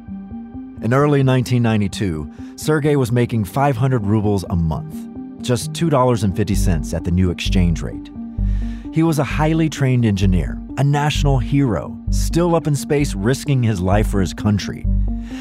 In 0.82 0.94
early 0.94 1.22
1992, 1.22 2.56
Sergei 2.56 2.96
was 2.96 3.12
making 3.12 3.44
500 3.44 4.06
rubles 4.06 4.46
a 4.48 4.56
month, 4.56 4.94
just 5.42 5.74
$2.50 5.74 6.94
at 6.94 7.04
the 7.04 7.10
new 7.10 7.30
exchange 7.30 7.82
rate. 7.82 8.10
He 8.90 9.02
was 9.02 9.18
a 9.18 9.24
highly 9.24 9.68
trained 9.68 10.06
engineer, 10.06 10.58
a 10.78 10.84
national 10.84 11.38
hero, 11.38 11.94
still 12.08 12.54
up 12.54 12.66
in 12.66 12.74
space 12.74 13.14
risking 13.14 13.62
his 13.62 13.82
life 13.82 14.08
for 14.08 14.22
his 14.22 14.32
country, 14.32 14.86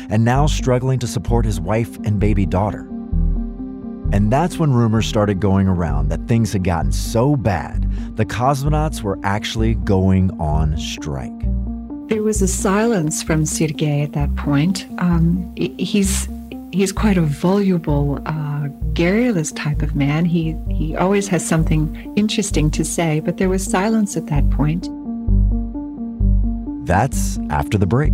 and 0.09 0.25
now 0.25 0.45
struggling 0.45 0.99
to 0.99 1.07
support 1.07 1.45
his 1.45 1.61
wife 1.61 1.95
and 2.03 2.19
baby 2.19 2.45
daughter. 2.45 2.81
And 4.11 4.29
that's 4.29 4.57
when 4.57 4.73
rumors 4.73 5.07
started 5.07 5.39
going 5.39 5.69
around 5.69 6.09
that 6.09 6.27
things 6.27 6.51
had 6.51 6.65
gotten 6.65 6.91
so 6.91 7.37
bad, 7.37 7.89
the 8.17 8.25
cosmonauts 8.25 9.03
were 9.03 9.17
actually 9.23 9.75
going 9.75 10.31
on 10.37 10.77
strike. 10.77 11.31
There 12.09 12.23
was 12.23 12.41
a 12.41 12.47
silence 12.47 13.21
from 13.21 13.45
Sergei 13.45 14.01
at 14.01 14.13
that 14.13 14.35
point. 14.35 14.87
Um, 14.97 15.53
he's 15.55 16.27
he's 16.71 16.91
quite 16.91 17.17
a 17.17 17.21
voluble, 17.21 18.19
uh, 18.25 18.67
garrulous 18.93 19.51
type 19.51 19.83
of 19.83 19.95
man. 19.95 20.25
He 20.25 20.55
he 20.71 20.95
always 20.95 21.27
has 21.27 21.47
something 21.47 22.11
interesting 22.15 22.71
to 22.71 22.83
say, 22.83 23.19
but 23.19 23.37
there 23.37 23.47
was 23.47 23.63
silence 23.63 24.17
at 24.17 24.25
that 24.25 24.49
point. 24.49 24.89
That's 26.87 27.37
after 27.51 27.77
the 27.77 27.85
break. 27.85 28.13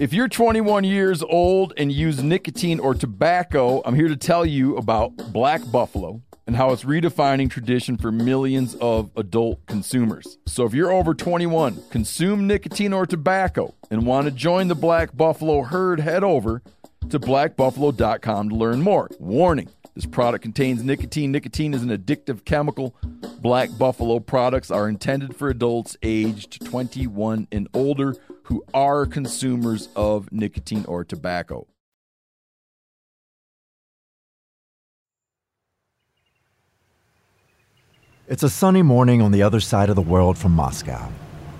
If 0.00 0.14
you're 0.14 0.28
21 0.28 0.84
years 0.84 1.22
old 1.22 1.74
and 1.76 1.92
use 1.92 2.22
nicotine 2.22 2.80
or 2.80 2.94
tobacco, 2.94 3.82
I'm 3.84 3.94
here 3.94 4.08
to 4.08 4.16
tell 4.16 4.46
you 4.46 4.78
about 4.78 5.14
Black 5.30 5.60
Buffalo 5.70 6.22
and 6.46 6.56
how 6.56 6.70
it's 6.70 6.84
redefining 6.84 7.50
tradition 7.50 7.98
for 7.98 8.10
millions 8.10 8.74
of 8.76 9.10
adult 9.16 9.66
consumers. 9.66 10.38
So 10.46 10.64
if 10.64 10.72
you're 10.72 10.90
over 10.90 11.12
21, 11.12 11.82
consume 11.90 12.46
nicotine 12.46 12.94
or 12.94 13.04
tobacco, 13.04 13.74
and 13.90 14.06
want 14.06 14.24
to 14.24 14.30
join 14.30 14.68
the 14.68 14.74
Black 14.74 15.14
Buffalo 15.14 15.64
herd, 15.64 16.00
head 16.00 16.24
over 16.24 16.62
to 17.10 17.20
blackbuffalo.com 17.20 18.48
to 18.48 18.54
learn 18.54 18.80
more. 18.80 19.10
Warning 19.18 19.68
this 20.00 20.06
product 20.06 20.40
contains 20.40 20.82
nicotine. 20.82 21.30
Nicotine 21.30 21.74
is 21.74 21.82
an 21.82 21.90
addictive 21.90 22.46
chemical. 22.46 22.94
Black 23.42 23.68
Buffalo 23.76 24.18
products 24.18 24.70
are 24.70 24.88
intended 24.88 25.36
for 25.36 25.50
adults 25.50 25.94
aged 26.02 26.64
21 26.64 27.46
and 27.52 27.68
older 27.74 28.14
who 28.44 28.64
are 28.72 29.04
consumers 29.04 29.90
of 29.94 30.32
nicotine 30.32 30.86
or 30.86 31.04
tobacco. 31.04 31.66
It's 38.26 38.42
a 38.42 38.48
sunny 38.48 38.80
morning 38.80 39.20
on 39.20 39.32
the 39.32 39.42
other 39.42 39.60
side 39.60 39.90
of 39.90 39.96
the 39.96 40.02
world 40.02 40.38
from 40.38 40.52
Moscow. 40.52 41.12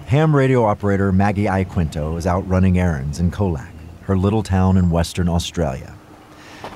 Ham 0.06 0.34
radio 0.34 0.64
operator 0.64 1.12
Maggie 1.12 1.44
Iaquinto 1.44 2.16
is 2.16 2.26
out 2.26 2.48
running 2.48 2.78
errands 2.78 3.20
in 3.20 3.30
Colac, 3.30 3.70
her 4.04 4.16
little 4.16 4.42
town 4.42 4.78
in 4.78 4.88
Western 4.88 5.28
Australia. 5.28 5.94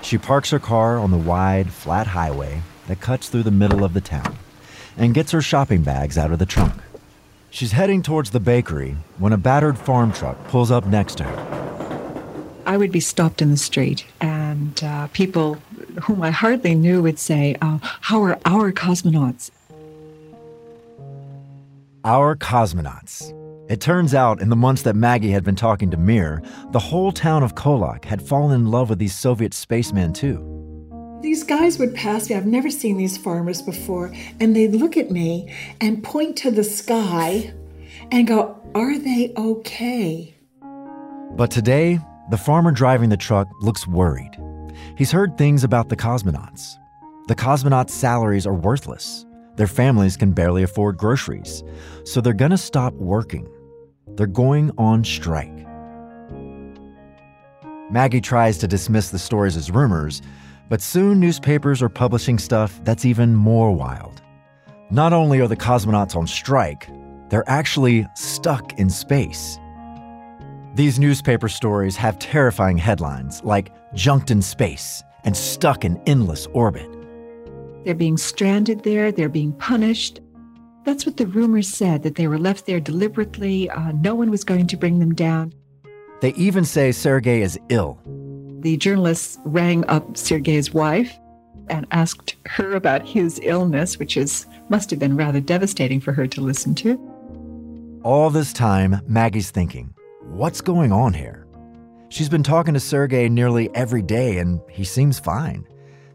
She 0.05 0.19
parks 0.19 0.51
her 0.51 0.59
car 0.59 0.99
on 0.99 1.11
the 1.11 1.17
wide, 1.17 1.73
flat 1.73 2.09
highway 2.09 2.61
that 2.89 3.01
cuts 3.01 3.31
through 3.31 3.45
the 3.45 3.51
middle 3.51 3.83
of 3.83 3.95
the 3.95 4.03
town 4.03 4.37
and 4.99 5.15
gets 5.15 5.33
her 5.33 5.41
shopping 5.41 5.83
bags 5.83 6.19
out 6.19 6.31
of 6.31 6.39
the 6.39 6.45
trunk. 6.45 6.75
She's 7.49 7.73
heading 7.73 8.03
towards 8.03 8.31
the 8.31 8.39
bakery 8.39 8.99
when 9.19 9.33
a 9.33 9.39
battered 9.39 9.79
farm 9.79 10.13
truck 10.13 10.37
pulls 10.49 10.71
up 10.71 10.85
next 10.87 11.17
to 11.17 11.25
her. 11.25 12.61
I 12.67 12.77
would 12.77 12.93
be 12.93 13.01
stopped 13.01 13.41
in 13.41 13.51
the 13.51 13.57
street, 13.57 14.05
and 14.21 14.83
uh, 14.85 15.07
people 15.09 15.55
whom 16.03 16.23
I 16.23 16.31
hardly 16.31 16.75
knew 16.75 17.01
would 17.03 17.19
say, 17.19 17.57
uh, 17.63 17.79
How 17.83 18.23
are 18.25 18.39
our 18.45 18.73
cosmonauts? 18.73 19.51
Our 22.05 22.37
cosmonauts. 22.37 23.33
It 23.67 23.81
turns 23.81 24.15
out, 24.15 24.43
in 24.43 24.51
the 24.51 24.57
months 24.57 24.83
that 24.83 24.95
Maggie 24.95 25.31
had 25.31 25.43
been 25.43 25.57
talking 25.57 25.91
to 25.91 25.97
Mir, 25.97 26.43
the 26.73 26.79
whole 26.79 27.13
town 27.13 27.43
of 27.43 27.55
Colac 27.55 28.05
had 28.05 28.21
fallen 28.21 28.55
in 28.55 28.67
love 28.67 28.91
with 28.91 28.99
these 28.99 29.15
Soviet 29.15 29.55
spacemen 29.55 30.13
too. 30.13 31.19
These 31.23 31.45
guys 31.45 31.79
would 31.79 31.95
pass 31.95 32.29
me, 32.29 32.37
I've 32.37 32.45
never 32.45 32.69
seen 32.69 32.99
these 32.99 33.17
farmers 33.17 33.63
before, 33.63 34.13
and 34.39 34.55
they'd 34.55 34.75
look 34.75 34.99
at 34.99 35.11
me 35.11 35.51
and 35.81 36.05
point 36.05 36.37
to 36.39 36.51
the 36.51 36.63
sky 36.63 37.55
and 38.13 38.27
go, 38.27 38.61
Are 38.75 38.99
they 38.99 39.33
okay? 39.35 40.37
But 41.31 41.51
today, 41.51 41.99
the 42.31 42.37
farmer 42.37 42.71
driving 42.71 43.09
the 43.09 43.17
truck 43.17 43.49
looks 43.63 43.87
worried. 43.87 44.39
He's 44.99 45.11
heard 45.11 45.39
things 45.39 45.65
about 45.65 45.89
the 45.89 45.97
cosmonauts. 45.97 46.77
The 47.29 47.35
cosmonauts' 47.35 47.91
salaries 47.91 48.47
are 48.47 48.53
worthless. 48.53 49.25
Their 49.57 49.67
families 49.67 50.19
can 50.19 50.33
barely 50.33 50.63
afford 50.63 50.99
groceries, 50.99 51.65
so 52.05 52.21
they're 52.21 52.35
gonna 52.35 52.59
stop 52.59 52.93
working. 52.95 53.49
They're 54.17 54.27
going 54.27 54.71
on 54.79 55.05
strike. 55.05 55.67
Maggie 57.91 58.21
tries 58.21 58.59
to 58.59 58.69
dismiss 58.69 59.11
the 59.11 59.19
stories 59.19 59.57
as 59.57 59.71
rumors, 59.71 60.23
but 60.69 60.81
soon 60.81 61.21
newspapers 61.21 61.83
are 61.83 61.89
publishing 61.89 62.39
stuff 62.39 62.81
that's 62.85 63.05
even 63.05 63.35
more 63.35 63.73
wild. 63.73 64.23
Not 64.91 65.13
only 65.13 65.41
are 65.41 65.49
the 65.49 65.57
cosmonauts 65.57 66.17
on 66.17 66.27
strike, 66.27 66.89
they're 67.29 67.49
actually 67.49 68.07
stuck 68.15 68.79
in 68.79 68.89
space. 68.91 69.59
These 70.75 70.99
newspaper 70.99 71.49
stories 71.49 71.97
have 71.97 72.19
terrifying 72.19 72.79
headlines 72.79 73.43
like 73.45 73.73
Junked 73.95 74.31
in 74.31 74.43
Space 74.43 75.03
and 75.25 75.37
Stuck 75.37 75.85
in 75.85 76.01
Endless 76.07 76.47
Orbit. 76.53 76.89
They're 77.85 77.95
being 77.95 78.17
stranded 78.17 78.83
there, 78.83 79.13
they're 79.13 79.29
being 79.29 79.53
punished. 79.53 80.21
That's 80.85 81.07
what 81.07 81.17
the 81.17 81.27
rumors 81.27 81.69
said, 81.69 82.03
that 82.03 82.15
they 82.15 82.27
were 82.27 82.39
left 82.39 82.67
there 82.67 82.81
deliberately, 82.81 83.71
uh, 83.71 83.93
no 83.93 84.15
one 84.15 84.31
was 84.31 84.45
going 84.45 84.67
to 84.67 84.77
bring 84.77 84.99
them 84.99 85.15
down. 85.15 85.55
They 86.21 86.35
even 86.35 86.65
say 86.65 86.93
Sergei 86.93 87.41
is 87.41 87.59
ill. 87.71 87.99
The 88.61 88.77
journalists 88.77 89.39
rang 89.45 89.87
up 89.87 90.17
Sergei's 90.17 90.73
wife 90.73 91.19
and 91.69 91.87
asked 91.91 92.37
her 92.47 92.75
about 92.75 93.07
his 93.07 93.41
illness, 93.43 93.99
which 93.99 94.17
is 94.17 94.47
must 94.69 94.91
have 94.91 94.99
been 94.99 95.17
rather 95.17 95.41
devastating 95.41 96.01
for 96.01 96.13
her 96.13 96.27
to 96.27 96.41
listen 96.41 96.75
to. 96.77 98.01
All 98.03 98.29
this 98.29 98.53
time, 98.53 99.01
Maggie's 99.07 99.51
thinking, 99.51 99.95
what's 100.21 100.61
going 100.61 100.93
on 100.93 101.15
here? 101.15 101.47
She's 102.11 102.29
been 102.29 102.43
talking 102.43 102.75
to 102.75 102.81
Sergei 102.81 103.29
nearly 103.29 103.75
every 103.75 104.03
day, 104.03 104.39
and 104.39 104.61
he 104.71 104.85
seems 104.85 105.19
fine 105.19 105.67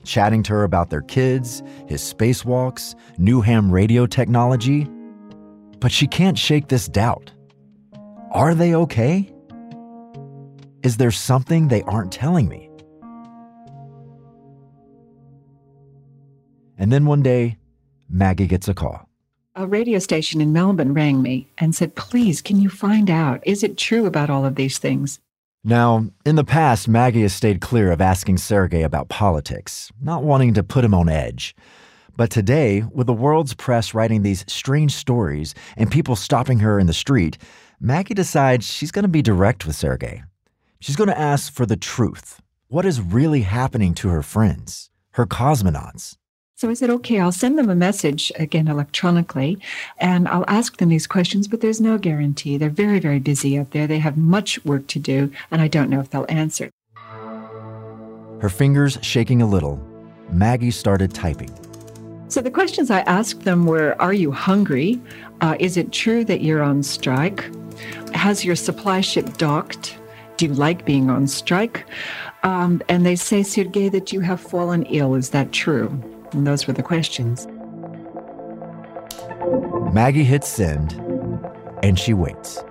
chatting 0.10 0.43
to 0.43 0.54
her 0.54 0.63
about 0.63 0.89
their 0.89 1.02
kids, 1.02 1.63
his 1.88 2.02
spacewalks, 2.02 2.95
new 3.17 3.41
ham 3.41 3.72
radio 3.72 4.06
technology. 4.06 4.89
But 5.80 5.91
she 5.91 6.08
can't 6.08 6.38
shake 6.38 6.67
this 6.67 6.88
doubt. 6.88 7.32
Are 8.32 8.54
they 8.54 8.76
okay? 8.76 9.32
Is 10.84 10.98
there 10.98 11.12
something 11.12 11.67
they 11.67 11.84
aren't 11.84 12.12
telling 12.12 12.50
me? 12.50 12.69
And 16.78 16.91
then 16.91 17.06
one 17.06 17.22
day, 17.22 17.58
Maggie 18.10 18.48
gets 18.48 18.67
a 18.67 18.74
call. 18.74 19.08
A 19.56 19.67
radio 19.67 20.00
station 20.00 20.39
in 20.39 20.54
Melbourne 20.54 20.93
rang 20.93 21.22
me 21.22 21.52
and 21.58 21.76
said, 21.76 21.95
Please, 21.95 22.41
can 22.41 22.62
you 22.62 22.69
find 22.69 23.10
out? 23.10 23.45
Is 23.45 23.62
it 23.62 23.78
true 23.78 24.06
about 24.06 24.30
all 24.30 24.45
of 24.45 24.56
these 24.56 24.78
things? 24.78 25.19
Now, 25.63 26.08
in 26.26 26.38
the 26.38 26.45
past, 26.45 26.88
Maggie 26.88 27.24
has 27.24 27.34
stayed 27.34 27.60
clear 27.60 27.91
of 27.91 28.00
asking 28.00 28.38
Sergei 28.38 28.82
about 28.82 29.10
politics, 29.10 29.91
not 30.02 30.24
wanting 30.24 30.54
to 30.54 30.63
put 30.63 30.86
him 30.86 30.93
on 30.93 31.10
edge. 31.10 31.54
But 32.15 32.32
today, 32.32 32.84
with 32.93 33.08
the 33.08 33.13
world's 33.13 33.54
press 33.54 33.93
writing 33.93 34.22
these 34.22 34.45
strange 34.48 34.93
stories 34.93 35.54
and 35.76 35.91
people 35.91 36.15
stopping 36.15 36.60
her 36.60 36.80
in 36.80 36.88
the 36.88 36.93
street, 36.93 37.38
Maggie 37.80 38.13
decides 38.13 38.65
she's 38.65 38.91
going 38.91 39.04
to 39.04 39.10
be 39.10 39.22
direct 39.22 39.65
with 39.65 39.76
Sergei. 39.76 40.24
She's 40.80 40.95
going 40.95 41.10
to 41.10 41.19
ask 41.19 41.52
for 41.52 41.65
the 41.65 41.78
truth. 41.78 42.41
What 42.69 42.86
is 42.86 43.02
really 43.02 43.41
happening 43.41 43.93
to 43.95 44.10
her 44.10 44.22
friends, 44.22 44.89
her 45.12 45.26
cosmonauts? 45.26 46.15
So 46.60 46.69
I 46.69 46.74
said, 46.74 46.89
okay, 46.89 47.22
I'll 47.22 47.32
send 47.32 47.58
them 47.58 47.69
a 47.69 47.76
message 47.76 48.34
again 48.36 48.67
electronically 48.67 49.58
and 49.98 50.28
I'll 50.28 50.43
ask 50.50 50.76
them 50.76 50.89
these 50.89 51.08
questions, 51.08 51.48
but 51.48 51.62
there's 51.62 51.80
no 51.80 51.98
guarantee. 51.98 52.58
They're 52.58 52.69
very, 52.69 53.00
very 53.00 53.19
busy 53.19 53.58
out 53.58 53.72
there. 53.72 53.88
They 53.88 54.00
have 54.00 54.17
much 54.17 54.65
work 54.65 54.86
to 54.88 55.00
do, 55.00 55.32
and 55.52 55.62
I 55.62 55.69
don't 55.69 55.89
know 55.89 56.02
if 56.02 56.10
they'll 56.10 56.26
answer. 56.28 56.69
Her 58.41 58.50
fingers 58.50 58.98
shaking 59.02 59.41
a 59.41 59.45
little, 59.45 59.82
Maggie 60.34 60.72
started 60.72 61.13
typing. 61.13 61.50
So 62.28 62.41
the 62.41 62.52
questions 62.52 62.91
I 62.91 63.04
asked 63.04 63.43
them 63.43 63.65
were 63.65 63.95
Are 64.02 64.13
you 64.13 64.34
hungry? 64.34 65.02
Uh, 65.39 65.56
is 65.62 65.78
it 65.78 65.93
true 65.93 66.26
that 66.26 66.41
you're 66.41 66.62
on 66.62 66.84
strike? 66.84 67.50
Has 68.13 68.43
your 68.43 68.58
supply 68.58 69.00
ship 69.00 69.38
docked? 69.38 69.98
Do 70.36 70.48
you 70.48 70.54
like 70.54 70.84
being 70.84 71.10
on 71.10 71.26
strike? 71.26 71.86
Um, 72.43 72.82
and 72.89 73.06
they 73.06 73.15
say, 73.15 73.43
Sergei, 73.43 73.88
that 73.88 74.12
you 74.12 74.19
have 74.19 74.41
fallen 74.41 74.84
ill. 74.88 75.15
Is 75.15 75.30
that 75.30 75.54
true? 75.54 76.04
And 76.32 76.46
those 76.46 76.68
were 76.68 76.74
the 76.74 76.84
questions. 76.84 77.48
Maggie 79.94 80.24
hits 80.24 80.48
send, 80.48 80.94
and 81.82 81.98
she 81.98 82.13
waits. 82.13 82.63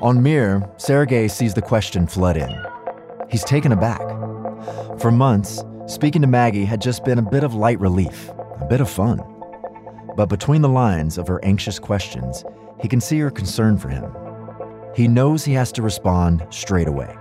On 0.00 0.22
Mir, 0.22 0.68
Sergei 0.76 1.28
sees 1.28 1.54
the 1.54 1.62
question 1.62 2.06
flood 2.06 2.36
in. 2.36 2.50
He's 3.30 3.44
taken 3.44 3.72
aback. 3.72 4.00
For 5.00 5.10
months, 5.10 5.62
speaking 5.86 6.22
to 6.22 6.28
Maggie 6.28 6.64
had 6.64 6.80
just 6.80 7.04
been 7.04 7.18
a 7.18 7.30
bit 7.30 7.44
of 7.44 7.54
light 7.54 7.78
relief, 7.78 8.30
a 8.60 8.64
bit 8.64 8.80
of 8.80 8.88
fun. 8.88 9.20
But 10.16 10.30
between 10.30 10.62
the 10.62 10.68
lines 10.68 11.18
of 11.18 11.28
her 11.28 11.44
anxious 11.44 11.78
questions, 11.78 12.44
he 12.80 12.88
can 12.88 13.00
see 13.00 13.18
her 13.18 13.30
concern 13.30 13.76
for 13.76 13.88
him. 13.88 14.10
He 14.94 15.06
knows 15.06 15.44
he 15.44 15.52
has 15.52 15.70
to 15.72 15.82
respond 15.82 16.46
straight 16.50 16.88
away. 16.88 17.14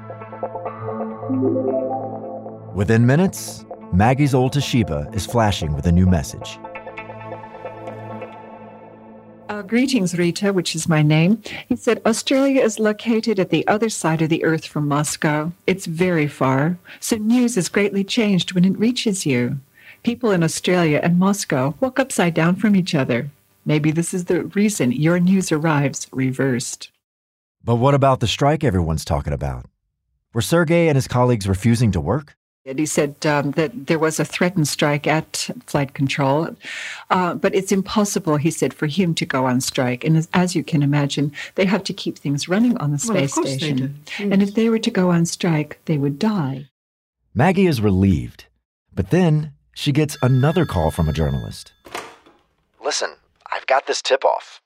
Within 2.73 3.06
minutes, 3.06 3.65
Maggie's 3.93 4.34
old 4.34 4.54
Toshiba 4.54 5.13
is 5.15 5.26
flashing 5.26 5.73
with 5.73 5.88
a 5.88 5.91
new 5.91 6.06
message. 6.06 6.60
Uh, 9.50 9.62
greetings, 9.62 10.17
Rita, 10.17 10.52
which 10.52 10.76
is 10.76 10.89
my 10.89 11.02
name. 11.02 11.41
He 11.69 11.76
said, 11.76 12.02
Australia 12.06 12.62
is 12.62 12.80
located 12.80 13.39
at 13.39 13.50
the 13.50 13.65
other 13.67 13.89
side 13.89 14.21
of 14.21 14.30
the 14.30 14.43
earth 14.43 14.65
from 14.65 14.88
Moscow. 14.88 15.52
It's 15.65 15.86
very 15.86 16.28
far, 16.28 16.78
so 17.00 17.15
news 17.15 17.56
is 17.56 17.69
greatly 17.69 18.04
changed 18.04 18.54
when 18.54 18.65
it 18.65 18.78
reaches 18.78 19.26
you. 19.26 19.58
People 20.04 20.32
in 20.32 20.43
Australia 20.43 21.00
and 21.02 21.17
Moscow 21.17 21.76
walk 21.80 21.97
upside 21.97 22.34
down 22.34 22.58
from 22.58 22.76
each 22.76 22.93
other. 22.93 23.30
Maybe 23.65 23.91
this 23.91 24.13
is 24.13 24.26
the 24.26 24.43
reason 24.43 24.91
your 24.91 25.19
news 25.19 25.52
arrives 25.52 26.08
reversed. 26.12 26.91
But 27.63 27.76
what 27.76 27.93
about 27.93 28.19
the 28.19 28.28
strike 28.28 28.63
everyone's 28.63 29.06
talking 29.06 29.34
about? 29.34 29.65
Were 30.34 30.41
Sergei 30.41 30.88
and 30.88 30.95
his 30.95 31.08
colleagues 31.08 31.47
refusing 31.47 31.91
to 31.93 32.00
work? 32.00 32.37
And 32.67 32.77
he 32.77 32.86
said 32.86 33.25
um, 33.25 33.51
that 33.51 33.88
there 33.88 33.97
was 33.97 34.19
a 34.19 34.25
threatened 34.25 34.67
strike 34.67 35.08
at 35.08 35.49
flight 35.65 35.93
control, 35.93 36.53
uh, 37.10 37.34
but 37.36 37.56
it's 37.56 37.71
impossible, 37.71 38.36
he 38.36 38.51
said, 38.51 38.73
for 38.73 38.88
him 38.88 39.15
to 39.15 39.25
go 39.25 39.45
on 39.45 39.62
strike. 39.62 40.03
And 40.03 40.17
as, 40.17 40.27
as 40.34 40.53
you 40.53 40.65
can 40.65 40.84
imagine, 40.84 41.32
they 41.56 41.63
have 41.63 41.84
to 41.86 41.93
keep 41.93 42.17
things 42.17 42.49
running 42.49 42.75
on 42.77 42.91
the 42.91 43.01
Well, 43.08 43.17
of 43.23 43.30
space 43.30 43.34
course 43.34 43.51
they 43.51 43.58
station. 43.58 43.77
do. 43.77 44.23
Yes. 44.23 44.34
And 44.34 44.43
if 44.43 44.53
they 44.53 44.67
were 44.67 44.80
to 44.80 44.91
go 44.91 45.12
on 45.12 45.25
strike, 45.25 45.80
they 45.86 45.97
would 45.97 46.19
die. 46.19 46.67
Maggie 47.34 47.67
is 47.67 47.80
relieved, 47.80 48.45
but 48.93 49.12
then 49.12 49.53
she 49.73 49.93
gets 49.93 50.17
another 50.21 50.65
call 50.65 50.91
from 50.91 51.08
a 51.08 51.13
journalist. 51.13 51.71
Listen, 52.84 53.15
I've 53.49 53.67
got 53.67 53.88
this 53.88 54.01
tip 54.01 54.25
off. 54.25 54.60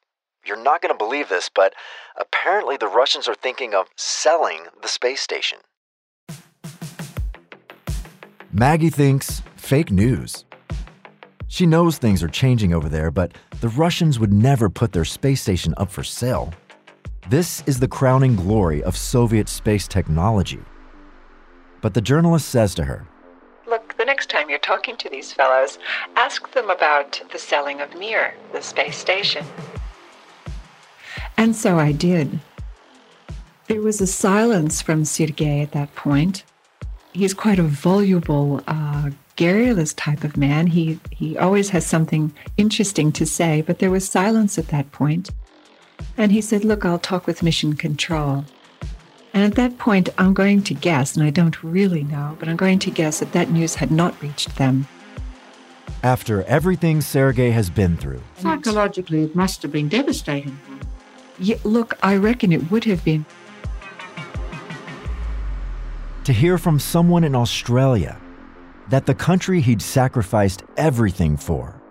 You're 0.44 0.62
not 0.62 0.82
going 0.82 0.94
to 0.94 0.98
believe 0.98 1.30
this, 1.30 1.50
but 1.54 1.76
apparently 2.20 2.78
the 2.78 2.88
Russians 2.88 3.28
are 3.28 3.36
thinking 3.36 3.76
of 3.76 3.88
selling 3.96 4.62
the 4.82 4.88
space 4.88 5.22
station. 5.22 5.60
Maggie 8.54 8.90
thinks 8.90 9.42
fake 9.56 9.92
news. 9.92 10.44
She 11.48 11.66
knows 11.66 11.98
things 11.98 12.22
are 12.22 12.28
changing 12.28 12.74
over 12.74 12.90
there, 12.90 13.10
but 13.10 13.32
the 13.62 13.70
Russians 13.70 14.20
would 14.20 14.34
never 14.34 14.70
put 14.70 14.92
their 14.92 15.06
space 15.06 15.42
station 15.42 15.74
up 15.78 15.90
for 15.90 16.04
sale. 16.04 16.54
This 17.30 17.64
is 17.66 17.80
the 17.80 17.88
crowning 17.88 18.36
glory 18.36 18.84
of 18.84 18.98
Soviet 18.98 19.48
space 19.48 19.88
technology. 19.88 20.60
But 21.80 21.94
the 21.94 22.02
journalist 22.02 22.50
says 22.50 22.76
to 22.76 22.84
her, 22.84 23.08
Look, 23.68 23.96
the 23.98 24.04
next 24.04 24.30
time 24.30 24.50
you're 24.50 24.60
talking 24.60 24.98
to 24.98 25.10
these 25.10 25.32
fellows, 25.32 25.80
ask 26.18 26.52
them 26.52 26.70
about 26.70 27.22
the 27.32 27.40
selling 27.40 27.80
of 27.80 27.98
Mir, 27.98 28.34
the 28.52 28.62
space 28.62 28.98
station. 28.98 29.46
And 31.38 31.56
so 31.56 31.80
I 31.80 31.94
did. 31.94 32.42
There 33.68 33.82
was 33.82 34.02
a 34.02 34.08
silence 34.08 34.82
from 34.82 35.06
Sergei 35.06 35.62
at 35.62 35.72
that 35.72 35.96
point. 35.96 36.44
He's 37.14 37.34
quite 37.34 37.60
a 37.60 37.64
voluble, 37.64 38.62
uh, 38.68 39.10
garrulous 39.36 39.94
type 39.94 40.24
of 40.24 40.38
man. 40.38 40.68
He, 40.68 41.00
he 41.12 41.38
always 41.38 41.70
has 41.70 41.86
something 41.86 42.34
interesting 42.58 43.12
to 43.14 43.26
say, 43.26 43.62
but 43.62 43.80
there 43.80 43.92
was 43.92 44.08
silence 44.08 44.58
at 44.58 44.70
that 44.70 44.92
point. 44.92 45.30
And 46.18 46.32
he 46.32 46.42
said, 46.42 46.64
Look, 46.66 46.86
I'll 46.86 47.00
talk 47.00 47.28
with 47.28 47.44
Mission 47.44 47.76
Control. 47.76 48.46
And 49.34 49.44
at 49.44 49.56
that 49.56 49.78
point, 49.78 50.10
I'm 50.18 50.34
going 50.34 50.62
to 50.64 50.74
guess, 50.74 51.16
and 51.16 51.26
I 51.26 51.30
don't 51.30 51.62
really 51.64 52.04
know, 52.04 52.36
but 52.40 52.50
I'm 52.50 52.58
going 52.58 52.80
to 52.80 52.92
guess 52.92 53.20
that 53.20 53.32
that 53.32 53.50
news 53.50 53.76
had 53.76 53.92
not 53.92 54.22
reached 54.22 54.58
them. 54.58 54.88
after 56.04 56.44
everything 56.44 57.00
Sergei 57.02 57.52
has 57.52 57.70
been 57.70 57.96
through, 57.96 58.22
Psychologically, 58.38 59.24
it 59.24 59.36
must 59.36 59.62
have 59.62 59.72
been 59.72 59.88
devastating. 59.88 60.60
Yeah, 61.40 61.58
look, 61.64 61.98
I 62.04 62.16
reckon 62.18 62.52
it 62.52 62.72
would 62.72 62.84
have 62.86 63.04
been. 63.06 63.26
To 66.24 66.34
hear 66.34 66.58
from 66.58 66.80
someone 66.80 67.24
in 67.24 67.36
Australia 67.36 68.20
that 68.90 69.06
the 69.06 69.16
country 69.16 69.62
he'd 69.62 69.82
sacrificed 69.82 70.64
everything 70.78 71.38
for 71.38 71.82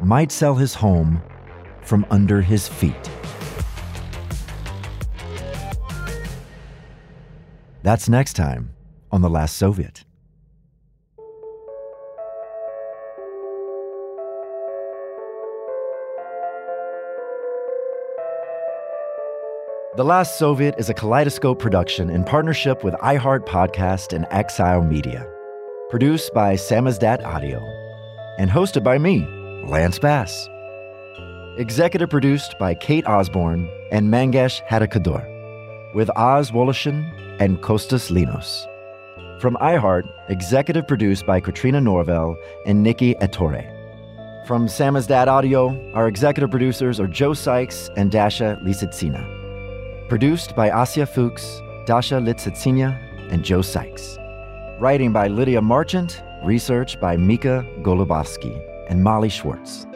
might 0.00 0.30
sell 0.30 0.54
his 0.54 0.74
home 0.74 1.22
from 1.82 2.04
under 2.10 2.42
his 2.42 2.68
feet. 2.68 3.10
That's 7.82 8.08
next 8.08 8.34
time 8.34 8.74
on 9.10 9.22
The 9.22 9.30
Last 9.30 9.56
Soviet. 9.56 10.04
The 19.98 20.04
Last 20.04 20.38
Soviet 20.38 20.76
is 20.78 20.88
a 20.88 20.94
kaleidoscope 20.94 21.58
production 21.58 22.08
in 22.08 22.22
partnership 22.22 22.84
with 22.84 22.94
iHeart 23.02 23.46
Podcast 23.46 24.12
and 24.12 24.28
Exile 24.30 24.84
Media. 24.84 25.28
Produced 25.90 26.32
by 26.32 26.54
Samizdat 26.54 27.24
Audio 27.24 27.58
and 28.38 28.48
hosted 28.48 28.84
by 28.84 28.96
me, 28.98 29.26
Lance 29.66 29.98
Bass. 29.98 30.48
Executive 31.56 32.08
produced 32.08 32.56
by 32.60 32.76
Kate 32.76 33.08
Osborne 33.08 33.68
and 33.90 34.08
Mangesh 34.08 34.64
Hattikudur, 34.68 35.24
with 35.96 36.10
Oz 36.10 36.52
Woloshyn 36.52 37.02
and 37.40 37.60
Kostas 37.60 38.12
Linos. 38.12 38.68
From 39.40 39.56
iHeart, 39.56 40.08
executive 40.28 40.86
produced 40.86 41.26
by 41.26 41.40
Katrina 41.40 41.80
Norvell 41.80 42.36
and 42.66 42.84
Nikki 42.84 43.16
Ettore. 43.16 43.66
From 44.46 44.68
Samizdat 44.68 45.26
Audio, 45.26 45.92
our 45.94 46.06
executive 46.06 46.52
producers 46.52 47.00
are 47.00 47.08
Joe 47.08 47.34
Sykes 47.34 47.90
and 47.96 48.12
Dasha 48.12 48.60
Lisitsina. 48.62 49.37
Produced 50.08 50.56
by 50.56 50.70
Asya 50.70 51.06
Fuchs, 51.06 51.60
Dasha 51.84 52.14
Lisitsina, 52.14 52.98
and 53.30 53.44
Joe 53.44 53.60
Sykes. 53.60 54.16
Writing 54.80 55.12
by 55.12 55.28
Lydia 55.28 55.60
Marchant, 55.60 56.22
research 56.44 56.98
by 56.98 57.14
Mika 57.14 57.62
Golubowski 57.82 58.58
and 58.88 59.04
Molly 59.04 59.28
Schwartz. 59.28 59.86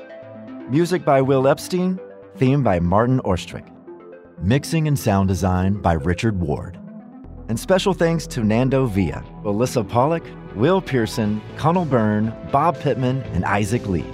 Music 0.69 1.03
by 1.03 1.23
Will 1.23 1.49
Epstein, 1.49 1.99
theme 2.37 2.63
by 2.63 2.79
Martin 2.79 3.21
Orstrick. 3.21 3.67
Mixing 4.39 4.87
and 4.87 4.99
sound 4.99 5.29
design 5.29 5.81
by 5.81 5.95
Richard 5.95 6.39
Ward. 6.39 6.79
And 7.49 7.59
special 7.59 7.95
thanks 7.95 8.27
to 8.27 8.45
Nando 8.45 8.85
Villa, 8.85 9.25
Alyssa 9.45 9.89
Pollock, 9.89 10.25
Will 10.55 10.83
Pearson, 10.83 11.41
Connell 11.57 11.87
Byrne, 11.87 12.37
Bob 12.53 12.79
Pittman, 12.79 13.23
and 13.33 13.47
Isaac 13.47 13.89
Lee. 13.89 14.05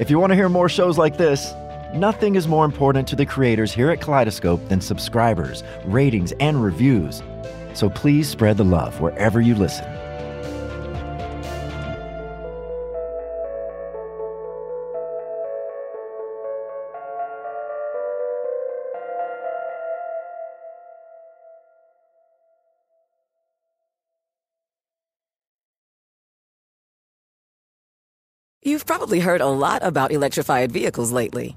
If 0.00 0.10
you 0.10 0.18
want 0.18 0.32
to 0.32 0.36
hear 0.36 0.48
more 0.48 0.68
shows 0.68 0.98
like 0.98 1.18
this, 1.18 1.52
nothing 1.94 2.34
is 2.34 2.48
more 2.48 2.64
important 2.64 3.08
to 3.08 3.16
the 3.16 3.26
creators 3.26 3.72
here 3.72 3.90
at 3.90 4.00
Kaleidoscope 4.00 4.68
than 4.68 4.80
subscribers, 4.80 5.62
ratings, 5.84 6.32
and 6.40 6.62
reviews. 6.62 7.22
So 7.74 7.88
please 7.90 8.28
spread 8.28 8.56
the 8.56 8.64
love 8.64 9.00
wherever 9.00 9.40
you 9.40 9.54
listen. 9.54 9.86
You've 28.64 28.86
probably 28.86 29.18
heard 29.18 29.40
a 29.40 29.48
lot 29.48 29.82
about 29.82 30.12
electrified 30.12 30.70
vehicles 30.70 31.10
lately. 31.10 31.56